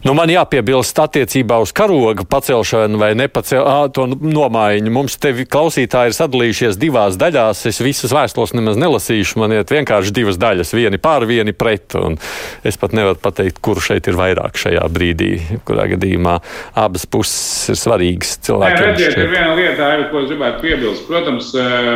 Nu, 0.04 0.12
man 0.12 0.28
jāpiebilst 0.28 0.98
attiecībā 1.00 1.62
uz 1.64 1.72
karoga 1.72 2.26
pacelšanu 2.28 3.00
vai 3.00 3.14
nepacelšanu, 3.16 3.92
to 3.96 4.04
nomaiņu. 4.12 4.92
Mums 4.92 5.16
te 5.16 5.32
klausītāji 5.48 6.12
ir 6.12 6.18
sadalījušies 6.18 6.80
divās 6.82 7.16
daļās. 7.22 7.62
Es 7.72 7.80
visas 7.80 8.12
vēstules 8.12 8.52
nemaz 8.58 8.76
nelasīšu. 8.82 9.40
Man 9.40 9.56
ir 9.56 9.64
vienkārši 9.64 10.12
divas 10.16 10.40
daļas, 10.42 10.76
viena 10.76 11.00
pār, 11.00 11.24
viena 11.30 11.56
pret. 11.56 11.96
Es 12.68 12.76
pat 12.82 12.92
nevaru 13.00 13.16
pateikt, 13.24 13.62
kur 13.64 13.80
šeit 13.80 14.12
ir 14.12 14.20
vairāk 14.20 14.60
šajā 14.60 14.84
brīdī. 14.92 15.32
Kurā 15.64 15.88
gadījumā 15.96 16.36
abas 16.84 17.08
puses 17.08 17.72
ir 17.72 17.80
svarīgas 17.80 18.36
Nē, 18.36 18.46
cilvēkiem. 18.50 18.88
redziet, 18.90 19.20
ir 19.24 19.32
viena 19.32 19.56
lieta, 19.56 19.88
Aivi, 19.94 20.10
ko 20.12 20.26
es 20.26 20.32
gribētu 20.34 20.66
piebilst. 20.68 21.08
Protams, 21.08 21.54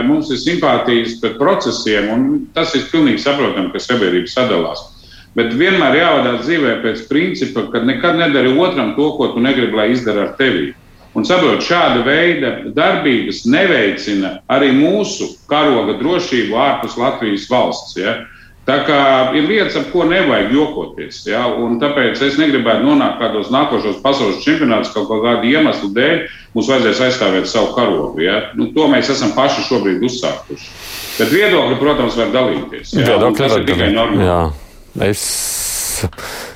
mums 0.07 0.31
ir 0.31 0.39
simpātijas 0.47 1.19
pret 1.19 1.35
procesiem, 1.41 2.07
un 2.15 2.29
tas 2.55 2.71
ir 2.79 2.87
pilnīgi 2.87 3.25
saprotami, 3.27 3.73
ka 3.75 3.83
sabiedrība 3.83 4.31
sadalās. 4.31 4.93
Bet 5.35 5.53
vienmēr 5.53 5.99
jāvadās 5.99 6.45
dzīvē 6.47 6.79
pēc 6.81 7.03
principa, 7.09 7.67
ka 7.73 7.83
nekad 7.85 8.17
nedari 8.17 8.55
otram 8.57 8.95
to, 8.95 9.11
ko 9.17 9.33
tu 9.35 9.43
negribi, 9.43 9.75
lai 9.77 9.91
izdara 9.93 10.29
ar 10.29 10.35
tevi. 10.39 10.71
Un 11.17 11.25
saprot, 11.25 11.63
šāda 11.65 12.03
veida 12.05 12.49
darbības 12.77 13.43
neveicina 13.49 14.35
arī 14.53 14.69
mūsu 14.75 15.31
karoga 15.49 15.95
drošību 15.97 16.57
ārpus 16.61 16.97
Latvijas 16.99 17.47
valsts. 17.49 17.95
Ja? 17.97 18.19
Tā 18.67 18.81
kā 18.83 18.99
ir 19.39 19.47
lietas, 19.47 19.77
ap 19.79 19.87
ko 19.93 20.03
nevajag 20.05 20.51
jokoties. 20.53 21.23
Ja? 21.25 21.45
Un 21.47 21.79
tāpēc 21.81 22.21
es 22.21 22.37
negribētu 22.37 22.85
nonākt 22.85 23.17
kādos 23.21 23.49
nākošos 23.53 24.01
pasaules 24.03 24.43
čempionātos 24.43 24.91
kaut 24.93 25.09
kādu 25.23 25.49
iemeslu 25.49 25.89
dēļ. 25.95 26.21
Mums 26.53 26.69
vajadzēs 26.73 27.01
aizstāvēt 27.07 27.49
savu 27.49 27.71
karogu. 27.77 28.21
Ja? 28.21 28.51
Nu, 28.59 28.69
to 28.75 28.85
mēs 28.91 29.09
esam 29.13 29.33
paši 29.37 29.65
šobrīd 29.71 30.05
uzsākuši. 30.05 30.71
Bet 31.17 31.33
viedokļi, 31.33 31.81
protams, 31.81 32.19
var 32.19 32.33
dalīties. 32.35 32.93
Ja? 32.93 33.13
Viedokļi 33.15 33.53
ir 33.55 33.69
tikai 33.71 33.91
normāli. 33.95 34.66
Es, 35.03 35.21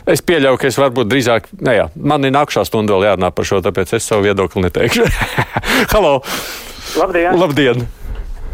es 0.10 0.24
pieļauju, 0.26 0.58
ka 0.58 0.70
es 0.72 0.78
varbūt 0.82 1.10
drīzāk, 1.12 1.50
ne, 1.62 1.76
jā, 1.78 1.88
man 1.96 2.26
ir 2.26 2.34
nākamā 2.34 2.64
stunda 2.66 2.96
vēl 2.96 3.12
jārunā 3.12 3.30
par 3.36 3.48
šo, 3.48 3.60
tāpēc 3.62 3.94
es 3.98 4.08
savu 4.08 4.26
viedokli 4.26 4.64
neteikšu. 4.66 5.06
Halo! 5.94 6.16
Labdien! 6.98 7.38
Labdien! 7.38 7.86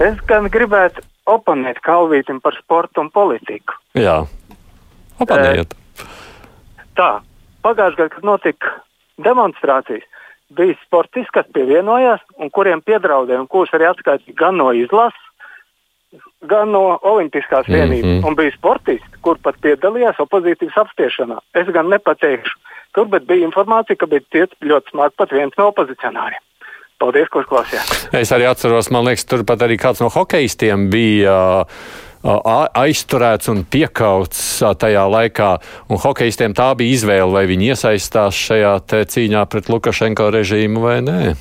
Es 0.03 0.19
gan 0.29 0.49
gribētu 0.53 1.01
oponēt 1.27 1.79
Kalvītam 1.85 2.41
par 2.43 2.57
sportu 2.59 3.01
un 3.03 3.11
politiku. 3.13 3.77
Jā, 3.97 4.19
oponējiet. 5.23 5.73
Tā, 6.99 7.09
pagājušajā 7.65 8.01
gadā, 8.01 8.13
kad 8.13 8.27
notika 8.27 8.73
demonstrācijas, 9.23 10.03
bija 10.57 10.75
sportisti, 10.83 11.31
kas 11.33 11.47
pievienojās 11.55 12.23
un 12.39 12.51
kuriem 12.53 12.83
piedraudēja, 12.85 13.39
un 13.43 13.49
kurus 13.51 13.73
arī 13.75 13.87
atskaitīja 13.89 14.35
gan 14.39 14.59
no 14.59 14.69
izlases, 14.75 15.23
gan 16.47 16.71
no 16.71 16.99
Olimpiskās 17.01 17.67
Mhm. 17.67 17.73
vienības. 17.75 18.05
Mm 18.05 18.19
-hmm. 18.21 18.27
Un 18.27 18.35
bija 18.35 18.51
sportisti, 18.57 19.17
kur 19.21 19.37
pat 19.43 19.55
piedalījās 19.61 20.19
opozīcijas 20.19 20.77
apspiešanā. 20.83 21.37
Es 21.53 21.67
gan 21.73 21.87
nepateikšu, 21.89 22.55
kur, 22.95 23.05
bet 23.05 23.23
bija 23.27 23.45
informācija, 23.47 23.95
ka 23.97 24.05
bija 24.05 24.21
tiec 24.31 24.49
ļoti 24.61 24.89
smagi 24.91 25.13
pat 25.17 25.31
viens 25.31 25.53
no 25.57 25.67
opozicionāriem. 25.71 26.41
Paldies, 26.99 27.27
ka 27.29 27.39
uzklausījāt! 27.39 28.09
Es 28.13 28.31
arī 28.31 28.45
atceros, 28.49 28.89
man 28.91 29.05
liekas, 29.05 29.25
turpat 29.25 29.61
arī 29.61 29.77
kāds 29.77 30.01
no 30.01 30.09
hokeistiem 30.09 30.89
bija. 30.89 31.65
Aizturēts 32.73 33.47
un 33.49 33.63
piekauts 33.63 34.59
tajā 34.79 35.03
laikā, 35.09 35.59
un 35.89 35.97
hokeistiem 35.97 36.53
tā 36.53 36.75
bija 36.75 36.93
izvēle, 36.93 37.31
vai 37.31 37.45
viņi 37.45 37.69
iesaistās 37.71 38.33
šajā 38.33 38.73
cīņā 38.89 39.45
pret 39.45 39.69
Lukašenko 39.69 40.31
režīmu 40.31 40.81
vai 40.81 41.01
nē. 41.01 41.35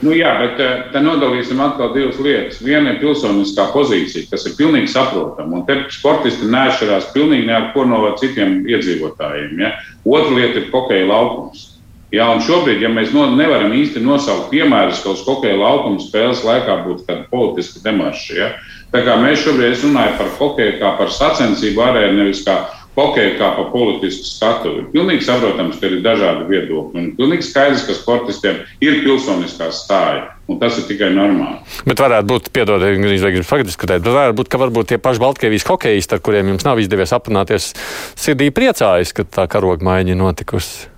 Nu, 0.00 0.14
jā, 0.16 0.30
bet 0.40 0.60
eh, 0.64 0.84
te 0.94 1.00
nodalīsim 1.04 1.58
atkal 1.60 1.90
divas 1.92 2.20
lietas. 2.24 2.60
Viena 2.64 2.94
ir 2.94 3.00
pilsoniskā 3.02 3.66
pozīcija, 3.74 4.30
kas 4.30 4.46
ir 4.48 4.54
pilnīgi 4.56 4.88
saprotama. 4.88 5.58
Un 5.58 5.66
te 5.68 5.76
sportisti 5.92 6.48
neatšķirās 6.48 7.10
pilnīgi 7.12 7.50
ne 7.50 7.58
ar 7.58 7.66
ko 7.74 7.84
no 7.88 8.00
citiem 8.20 8.62
iedzīvotājiem. 8.70 9.60
Ja? 9.60 9.74
Otra 10.08 10.32
lieta 10.38 10.62
ir 10.62 10.70
hokeja 10.72 11.10
laukums. 11.10 11.66
Jā, 12.10 12.24
un 12.34 12.40
šobrīd, 12.42 12.80
ja 12.82 12.88
mēs 12.90 13.12
no, 13.14 13.28
nevaram 13.38 13.70
īsti 13.76 14.00
nosaukt 14.02 14.48
piemērus, 14.50 15.04
ka 15.04 15.12
uz 15.12 15.20
hokeja 15.28 15.60
laukuma 15.60 16.00
spēles 16.02 16.40
laikā 16.42 16.80
būtu 16.82 17.04
kāda 17.06 17.28
politiska 17.30 17.84
demarša, 17.84 18.32
ja? 18.34 18.48
tā 18.90 19.04
kā 19.06 19.14
mēs 19.20 19.44
šobrīd 19.44 19.76
es 19.76 19.84
runāju 19.86 20.16
par 20.18 20.32
hokeju 20.40 20.80
kā 20.80 20.90
par 20.98 21.12
sacensību 21.14 21.84
arēnu, 21.86 22.18
nevis 22.18 22.42
kā 22.42 22.56
hokeju 22.98 23.36
kā 23.38 23.48
par 23.56 23.70
politisku 23.72 24.26
skatuvi. 24.26 24.84
Pilnīgi 24.92 25.24
saprotams, 25.26 25.78
ka 25.80 25.88
ir 25.88 26.02
dažādi 26.04 26.46
viedokļi. 26.50 27.00
Un 27.00 27.08
pilnīgi 27.18 27.46
skaidrs, 27.46 27.86
ka 27.86 27.96
sportistiem 27.96 28.62
ir 28.84 29.00
pilsoniskā 29.04 29.70
stāja. 29.74 30.28
Un 30.50 30.58
tas 30.58 30.78
ir 30.80 30.88
tikai 30.88 31.12
normāli. 31.14 31.60
Bet 31.86 32.02
varētu 32.02 32.26
būt, 32.32 32.52
piedodiet, 32.54 32.96
gandrīz 32.98 33.22
vai 33.22 33.34
gribu 33.36 33.46
pagadiskutēt, 33.52 34.02
bet 34.02 34.16
varētu 34.16 34.38
būt, 34.40 34.50
ka 34.50 34.58
varbūt 34.58 34.90
tie 34.90 34.98
paši 35.02 35.22
Baltkrievijas 35.22 35.68
hokeisti, 35.68 36.16
ar 36.16 36.24
kuriem 36.26 36.50
jums 36.50 36.66
nav 36.66 36.80
izdevies 36.82 37.14
aprunāties, 37.14 37.70
sirdī 38.18 38.50
priecājas, 38.54 39.14
ka 39.14 39.28
tā 39.38 39.46
karoga 39.50 39.86
maiņa 39.86 40.16
ir 40.16 40.18
notikusi. 40.18 40.90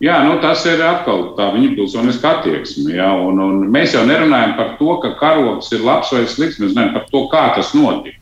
Jā, 0.00 0.22
nu, 0.24 0.38
tas 0.40 0.62
ir 0.64 0.80
atkal 0.80 1.34
tā 1.36 1.50
viņa 1.52 1.74
pilsoniska 1.76 2.28
attieksme. 2.38 2.94
Jā, 2.96 3.10
un, 3.20 3.40
un 3.44 3.66
mēs 3.72 3.92
jau 3.92 4.06
nerunājam 4.08 4.54
par 4.56 4.70
to, 4.78 4.94
ka 5.02 5.12
karogs 5.20 5.68
ir 5.76 5.84
labs 5.84 6.12
vai 6.14 6.22
slikts. 6.24 6.60
Mēs 6.60 6.72
runājam 6.72 6.94
par 6.94 7.04
to, 7.10 7.24
kā 7.32 7.42
tas 7.56 7.74
notika. 7.76 8.16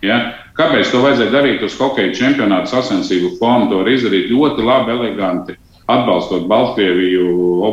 Ja? 0.00 0.18
Kāpēc 0.58 0.88
to 0.90 1.00
vajadzēja 1.04 1.30
darīt 1.30 1.60
uz 1.62 1.76
hokeja 1.78 2.10
čempionāta 2.18 2.72
sacensību 2.72 3.36
fona? 3.38 3.68
To 3.70 3.82
var 3.82 3.90
izdarīt 3.92 4.32
ļoti 4.32 4.64
labi, 4.66 4.90
eleganti, 4.96 5.54
atbalstot 5.86 6.48
Baltkrieviju, 6.50 7.26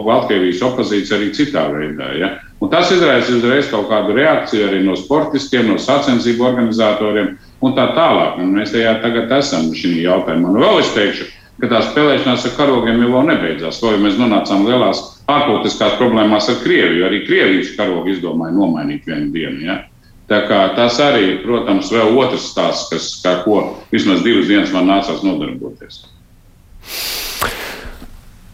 Baltkrievijas 0.05 0.61
opozīciju 0.67 1.17
arī 1.17 1.29
citā 1.33 1.65
veidā. 1.73 2.11
Ja? 2.19 2.29
Un 2.61 2.69
tas 2.69 2.91
izraisa 2.93 3.33
uzreiz 3.35 3.71
kaut 3.71 3.89
kādu 3.89 4.13
reakciju 4.15 4.67
arī 4.67 4.83
no 4.85 4.93
sportistiem, 4.99 5.71
no 5.71 5.79
sacensību 5.81 6.45
organizatoriem 6.45 7.33
un 7.65 7.73
tā 7.73 7.87
tālāk. 7.97 8.37
Un 8.43 8.53
mēs 8.59 8.75
tajā 8.75 8.99
tagad 9.01 9.33
esam 9.39 9.71
šajā 9.73 10.05
jautājumā. 10.05 10.53
Un 10.53 10.61
vēl 10.61 10.79
es 10.83 10.93
teikšu, 10.93 11.27
ka 11.63 11.71
tā 11.71 11.81
spēlēšanās 11.89 12.45
ar 12.51 12.55
karogiem 12.59 13.01
jau 13.01 13.25
nebeidzās. 13.25 13.81
To 13.81 13.95
jau 13.95 14.03
mēs 14.05 14.21
nonācām 14.21 14.69
lielās 14.69 15.01
ārpolitiskās 15.31 15.97
problēmās 15.97 16.53
ar 16.53 16.61
Krieviju. 16.61 17.09
Arī 17.09 17.25
Krievijas 17.25 17.73
karogi 17.79 18.13
izdomāja 18.13 18.53
nomainīt 18.55 19.09
vienu 19.09 19.33
dienu. 19.33 19.65
Ja? 19.65 19.81
Tā 20.29 20.39
kā 20.49 20.59
tas 20.73 20.97
arī, 21.03 21.35
protams, 21.43 21.91
vēl 21.93 22.15
otrs 22.17 22.47
stāsts, 22.49 22.89
kas, 22.89 23.09
kā 23.21 23.37
ko 23.43 23.59
vismaz 23.91 24.23
divas 24.25 24.49
dienas 24.49 24.73
man 24.73 24.89
nācās 24.89 25.21
nodarboties. 25.25 26.01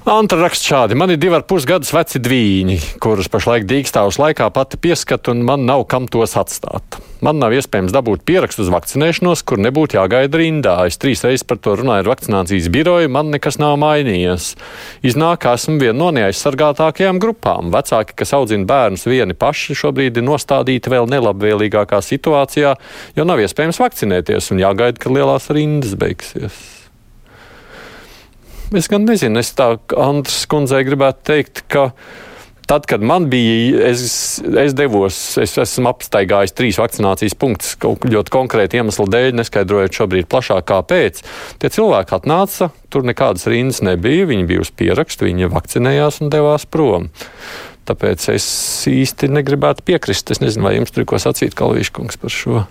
Antra 0.01 0.39
raksta 0.41 0.65
šādi. 0.65 0.95
Man 0.97 1.11
ir 1.13 1.19
divi 1.21 1.35
ar 1.37 1.43
pus 1.45 1.67
gadus 1.69 1.91
veci 1.93 2.17
dvīņi, 2.25 2.77
kurus 3.03 3.27
pašlaik 3.29 3.67
dīkstāvus 3.69 4.17
laikā 4.17 4.47
pati 4.49 4.79
pieskatu, 4.81 5.35
un 5.35 5.43
man 5.45 5.67
nav 5.67 5.83
kam 5.91 6.07
tos 6.09 6.33
atstāt. 6.41 6.97
Man 7.21 7.37
nav 7.37 7.53
iespējams 7.53 7.93
dabūt 7.93 8.23
pierakstu 8.25 8.63
uz 8.65 8.71
vakcinēšanos, 8.73 9.43
kur 9.45 9.61
nebūtu 9.61 9.99
jāgaida 9.99 10.41
rindā. 10.41 10.73
Es 10.89 10.97
trīs 10.97 11.21
reizes 11.21 11.45
par 11.45 11.61
to 11.61 11.75
runāju 11.77 12.01
ar 12.01 12.11
vakcinācijas 12.15 12.71
biroju, 12.73 13.13
man 13.13 13.29
nekas 13.29 13.61
nav 13.61 13.77
mainījies. 13.83 14.55
Iznāk, 15.05 15.43
ka 15.45 15.53
esmu 15.59 15.77
viena 15.77 15.99
no 15.99 16.09
neaizsargātākajām 16.17 17.21
grupām. 17.21 17.69
Vecāki, 17.69 18.17
kas 18.23 18.33
audzina 18.39 18.65
bērnus 18.73 19.05
vieni 19.05 19.37
paši, 19.37 19.77
šobrīd 19.85 20.17
ir 20.17 20.25
nostādīti 20.25 20.97
vēl 20.97 21.13
nelabvēlīgākā 21.13 22.01
situācijā, 22.09 22.73
jo 23.21 23.29
nav 23.29 23.45
iespējams 23.45 23.85
vakcinēties 23.85 24.49
un 24.49 24.65
jāgaida, 24.65 24.97
ka 24.97 25.13
lielās 25.13 25.51
rindas 25.53 25.93
beigsies. 25.93 26.80
Es 28.71 28.87
gan 28.87 29.03
nezinu, 29.03 29.41
es 29.41 29.49
tā 29.51 29.73
Andras 29.99 30.45
kundzei 30.47 30.85
gribētu 30.87 31.25
teikt, 31.27 31.65
ka 31.71 31.89
tad, 32.71 32.85
kad 32.87 33.03
man 33.03 33.25
bija, 33.27 33.81
es, 33.89 34.39
es 34.39 34.75
devos, 34.77 35.17
es 35.43 35.57
esmu 35.59 35.91
apstaigājis 35.91 36.55
trīs 36.55 36.79
vakcinācijas 36.79 37.35
punktus, 37.35 37.73
ļoti 37.83 38.31
konkrēti 38.31 38.79
iemeslu 38.79 39.09
dēļ, 39.11 39.35
neskaidrojot 39.41 39.99
šobrīd 39.99 40.29
plašāk, 40.31 40.63
kāpēc. 40.71 41.19
Tie 41.59 41.73
cilvēki 41.75 42.15
atnāca, 42.15 42.71
tur 42.87 43.03
nekādas 43.07 43.49
rindas 43.51 43.83
nebija, 43.83 44.29
viņi 44.31 44.47
bija 44.47 44.63
uz 44.63 44.71
pierakstu, 44.71 45.27
viņi 45.27 45.51
vakcinējās 45.51 46.21
un 46.23 46.31
devās 46.31 46.63
prom. 46.63 47.11
Tāpēc 47.91 48.31
es 48.37 48.47
īsti 48.87 49.33
negribētu 49.35 49.83
piekrist. 49.83 50.31
Es 50.31 50.39
nezinu, 50.39 50.69
vai 50.69 50.77
jums 50.77 50.95
tur 50.95 51.03
ir 51.03 51.11
ko 51.11 51.19
sacīt, 51.19 51.57
Kalvīškungs, 51.59 52.23
par 52.23 52.31
šo. 52.31 52.63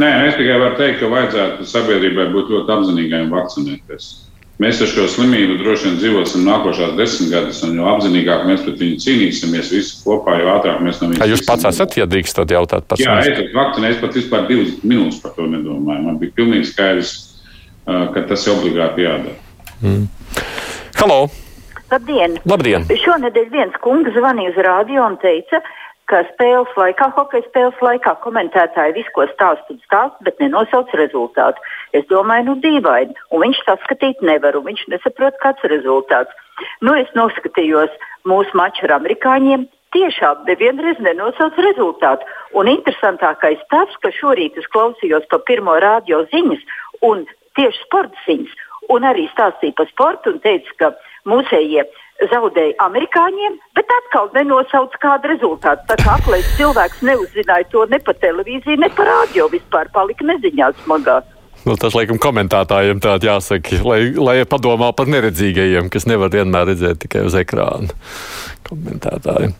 Nē, 0.00 0.10
es 0.26 0.40
tikai 0.40 0.58
varu 0.58 0.74
teikt, 0.80 1.04
ka 1.04 1.12
vajadzētu 1.12 1.70
sabiedrībai 1.70 2.32
būt 2.34 2.50
ļoti 2.50 2.80
apzinīgai 2.80 3.28
un 3.28 3.36
vakcinēties. 3.36 4.14
Mēs 4.56 4.78
ar 4.80 4.88
šo 4.88 5.04
slimību 5.12 5.58
droši 5.60 5.84
vien 5.84 5.96
dzīvosim 6.00 6.46
nākošās 6.48 6.94
desmit 6.96 7.28
gadus, 7.34 7.58
un 7.66 7.74
jo 7.76 7.88
apzinīgāk 7.90 8.46
mēs 8.48 8.62
pret 8.64 8.78
viņu 8.80 9.00
cīnīsimies 9.04 9.72
visi 9.74 9.98
kopā, 10.00 10.38
jo 10.40 10.48
ātrāk 10.54 10.78
mēs 10.84 11.02
no 11.02 11.10
viņas. 11.10 11.28
Jūs 11.34 11.44
pats 11.44 11.68
esat, 11.68 11.96
ja 12.00 12.06
drīkstat 12.08 12.54
jautāt 12.56 12.86
par 12.88 12.96
to? 12.96 13.04
Jā, 13.04 13.18
es 13.20 13.52
vakcinēju, 13.52 13.98
pat 14.00 14.16
vispār 14.16 14.46
divas 14.48 14.72
minūtes 14.80 15.20
par 15.20 15.34
to 15.36 15.44
nedomāju. 15.52 16.06
Man 16.08 16.16
bija 16.22 16.32
pilnīgi 16.40 16.70
skaidrs, 16.70 17.12
ka 17.84 18.24
tas 18.30 18.46
ir 18.48 18.54
obligāti 18.54 19.04
jādara. 19.04 19.36
Mm. 19.84 20.06
Halo! 21.02 21.18
Labdien! 21.92 22.40
Labdien! 22.48 22.88
Šonadēļ 23.04 23.52
viens 23.52 23.76
kungs 23.84 24.16
zvanīja 24.16 24.54
uz 24.54 24.62
rādio 24.64 25.04
un 25.04 25.20
teica, 25.20 25.60
ka 25.60 25.85
spēles 26.06 26.70
laikā, 26.78 27.08
hokeja 27.16 27.44
spēles 27.48 27.78
laikā 27.82 28.14
komentētāji 28.22 28.94
visu 28.94 29.10
ko 29.14 29.26
stāst 29.32 29.70
un 29.70 29.78
stāst, 29.84 30.14
bet 30.22 30.38
nenosauc 30.40 30.90
rezultātu. 30.94 31.58
Es 31.92 32.06
domāju, 32.06 32.44
nu 32.50 32.54
dīvaini, 32.62 33.14
un 33.30 33.42
viņš 33.42 33.62
saskatīt 33.66 34.22
nevar, 34.22 34.56
un 34.56 34.66
viņš 34.70 34.86
nesaprot, 34.88 35.34
kāds 35.42 35.62
ir 35.64 35.74
rezultāts. 35.74 36.30
Nu, 36.80 36.94
es 36.94 37.10
noskatījos 37.14 37.90
mūsu 38.24 38.54
maču 38.54 38.86
ar 38.86 39.00
amerikāņiem. 39.00 39.66
Tiešām 39.96 40.46
nevienreiz 40.46 40.98
nenosauc 41.00 41.58
rezultātu. 41.58 42.26
Un 42.54 42.68
interesantākais 42.68 43.60
tas, 43.70 43.90
ka 44.02 44.12
šorīt 44.14 44.58
es 44.60 44.66
klausījos 44.72 45.26
pa 45.30 45.38
pirmo 45.38 45.76
rādio 45.82 46.24
ziņas 46.32 46.62
un 47.06 47.26
tieši 47.58 47.82
sporta 47.84 48.18
ziņas, 48.26 48.56
un 48.92 49.06
arī 49.08 49.26
stāstīja 49.32 49.76
par 49.78 49.88
sportu 49.90 50.34
un 50.34 50.42
teica, 50.44 50.74
ka 50.78 50.92
mūsējie 51.26 51.86
zaudēja 52.32 52.74
amerikāņiem, 52.86 53.58
bet 53.76 53.94
atkal 54.00 54.30
nenosauc 54.34 54.96
kādu 55.02 55.32
rezultātu. 55.34 55.84
Tā 55.90 55.96
kā 56.00 56.16
aplēs 56.16 56.48
cilvēks 56.58 57.04
neuzzināja 57.06 57.68
to 57.72 57.86
ne 57.92 58.00
pa 58.02 58.16
televīziju, 58.24 58.80
ne 58.80 58.90
pa 58.96 59.08
rādio 59.08 59.48
vispār, 59.52 59.90
palika 59.92 60.24
neziņās 60.32 60.84
smagās. 60.84 61.35
Nu, 61.66 61.74
tas, 61.74 61.96
laikam, 61.98 62.20
komentētājiem 62.22 63.00
tādā 63.02 63.32
jāsaka, 63.32 63.80
lai, 63.82 64.00
lai 64.14 64.36
padomā 64.46 64.92
par 64.94 65.10
neredzīgajiem, 65.10 65.90
kas 65.90 66.06
nevar 66.06 66.30
vienmēr 66.30 66.70
redzēt 66.70 67.00
tikai 67.02 67.24
uz 67.26 67.34
ekrāna. 67.38 67.90
Komentētāji. 68.68 69.50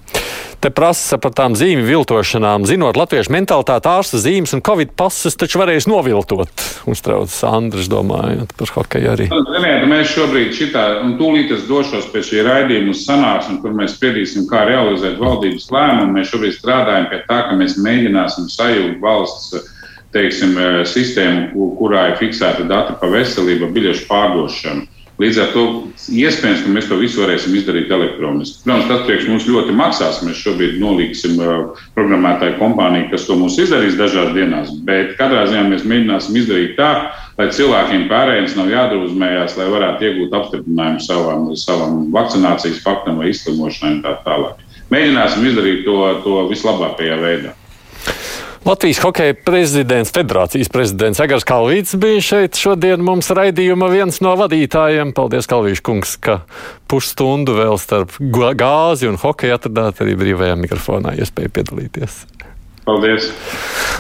Te 0.63 0.71
prasa 0.75 1.19
par 1.21 1.35
tām 1.37 1.55
zīmju 1.59 1.85
viltošanām. 1.87 2.65
Zinot 2.67 2.97
latviešu 2.97 3.35
mentalitāti, 3.35 3.91
ārsta 3.91 4.19
zīmes 4.23 4.55
un 4.57 4.63
covid 4.67 4.95
pases 4.99 5.37
taču 5.39 5.61
varēs 5.61 5.89
noviltot. 5.91 6.65
Uztraucas 6.89 7.37
Andris, 7.47 7.91
domājot 7.93 8.55
par 8.57 8.73
hokeju 8.79 9.13
arī. 9.13 9.29
Nu, 9.31 9.43
ziniet, 9.51 9.85
mēs 9.91 10.15
šobrīd 10.15 10.57
šitā, 10.57 10.87
un 11.05 11.19
tūlīt 11.21 11.53
es 11.59 11.69
došos 11.69 12.09
pie 12.15 12.25
šī 12.27 12.47
raidījuma 12.47 12.95
uz 12.95 13.05
sanāksmi, 13.05 13.61
kur 13.63 13.77
mēs 13.77 13.99
spriedīsim, 13.99 14.49
kā 14.51 14.65
realizēt 14.71 15.21
valdības 15.23 15.69
lēmumu. 15.75 16.17
Mēs 16.17 16.33
šobrīd 16.33 16.57
strādājam 16.57 17.11
pie 17.13 17.25
tā, 17.29 17.43
ka 17.51 17.59
mēs 17.59 17.77
mēģināsim 17.83 18.51
sajūgt 18.55 19.03
valsts 19.03 19.75
teiksim, 20.17 20.59
sistēmu, 20.89 21.71
kurā 21.79 22.11
ir 22.11 22.21
fiksēta 22.21 22.67
data 22.69 22.97
par 23.01 23.15
veselību, 23.15 23.71
biļešu 23.77 24.09
pārdošanu. 24.11 24.89
Līdz 25.17 25.39
ar 25.41 25.53
to 25.55 25.63
iespējams, 26.13 26.61
ka 26.61 26.71
mēs 26.75 26.89
to 26.91 26.97
visu 27.01 27.23
varēsim 27.23 27.55
izdarīt 27.57 27.93
elektroniski. 27.95 28.59
Protams, 28.67 28.89
tas 28.91 29.07
priekš 29.07 29.31
mums 29.31 29.47
ļoti 29.49 29.73
maksās. 29.77 30.19
Mēs 30.27 30.43
šobrīd 30.45 30.77
nolīgsim 30.83 31.39
uh, 31.41 31.79
programmētāju 31.97 32.59
kompāniju, 32.59 33.09
kas 33.15 33.25
to 33.25 33.39
mums 33.41 33.57
izdarīs 33.63 33.97
dažās 33.97 34.35
dienās. 34.37 34.75
Bet 34.85 35.15
katrā 35.17 35.47
ziņā 35.49 35.65
mēs 35.71 35.89
mēģināsim 35.89 36.37
izdarīt 36.37 36.77
tā, 36.77 36.91
lai 37.41 37.49
cilvēkiem 37.49 38.05
pārējais 38.13 38.59
nav 38.61 38.69
jādrūzmējās, 38.75 39.57
lai 39.57 39.73
varētu 39.73 40.11
iegūt 40.11 40.37
apstiprinājumu 40.37 41.05
savam, 41.09 41.51
savam 41.65 42.03
vakcinācijas 42.13 42.85
faktam 42.85 43.23
vai 43.23 43.33
izslimošanai 43.33 43.97
un 43.97 44.03
tā 44.05 44.19
tālāk. 44.27 44.61
Mēģināsim 44.93 45.49
izdarīt 45.49 45.87
to, 45.89 45.97
to 46.29 46.43
vislabākajā 46.53 47.17
veidā. 47.25 47.57
Latvijas 48.65 49.01
hokeja 49.05 49.35
prezidents, 49.45 50.13
federācijas 50.15 50.71
prezidents 50.73 51.21
Egars 51.23 51.45
Kalvīts 51.47 51.97
bija 52.01 52.23
šeit 52.25 52.59
šodien 52.59 53.03
mums 53.05 53.29
raidījuma 53.35 53.91
viens 53.93 54.23
no 54.25 54.33
vadītājiem. 54.41 55.13
Paldies, 55.17 55.49
Kalvīš 55.51 55.83
kungs, 55.87 56.17
ka 56.17 56.41
pusstundu 56.91 57.59
vēl 57.59 57.77
starp 57.83 58.17
gāzi 58.57 59.11
un 59.11 59.21
hokeju 59.21 59.59
atradāt 59.59 60.01
arī 60.05 60.17
brīvajā 60.19 60.57
mikrofonā 60.63 61.17
iespēju 61.21 61.53
piedalīties. 61.59 62.23
Paldies! 62.87 63.33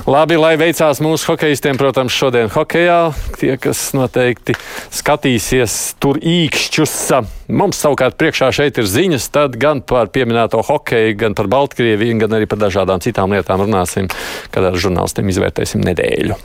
Labi, 0.06 0.36
lai 0.38 0.52
veicās 0.60 1.00
mūsu 1.02 1.32
hokeistiem, 1.32 1.74
protams, 1.80 2.14
šodien 2.14 2.46
hokeja. 2.54 3.10
Tie, 3.40 3.50
kas 3.58 3.88
noteikti 3.96 4.54
skatīsies 4.94 5.96
tur 5.98 6.20
īkšķus. 6.22 6.94
Mums 7.50 7.82
savukārt 7.82 8.14
priekšā 8.20 8.52
šeit 8.54 8.78
ir 8.78 8.86
ziņas, 8.86 9.26
tad 9.34 9.58
gan 9.58 9.82
par 9.82 10.12
pieminēto 10.14 10.62
hokeju, 10.70 11.16
gan 11.18 11.34
par 11.34 11.50
Baltkrieviju, 11.50 12.20
gan 12.22 12.38
arī 12.38 12.46
par 12.46 12.62
dažādām 12.62 13.02
citām 13.02 13.34
lietām 13.34 13.66
runāsim, 13.66 14.06
kad 14.54 14.70
ar 14.70 14.78
žurnālistiem 14.78 15.34
izvērtēsim 15.34 15.82
nedēļu. 15.82 16.38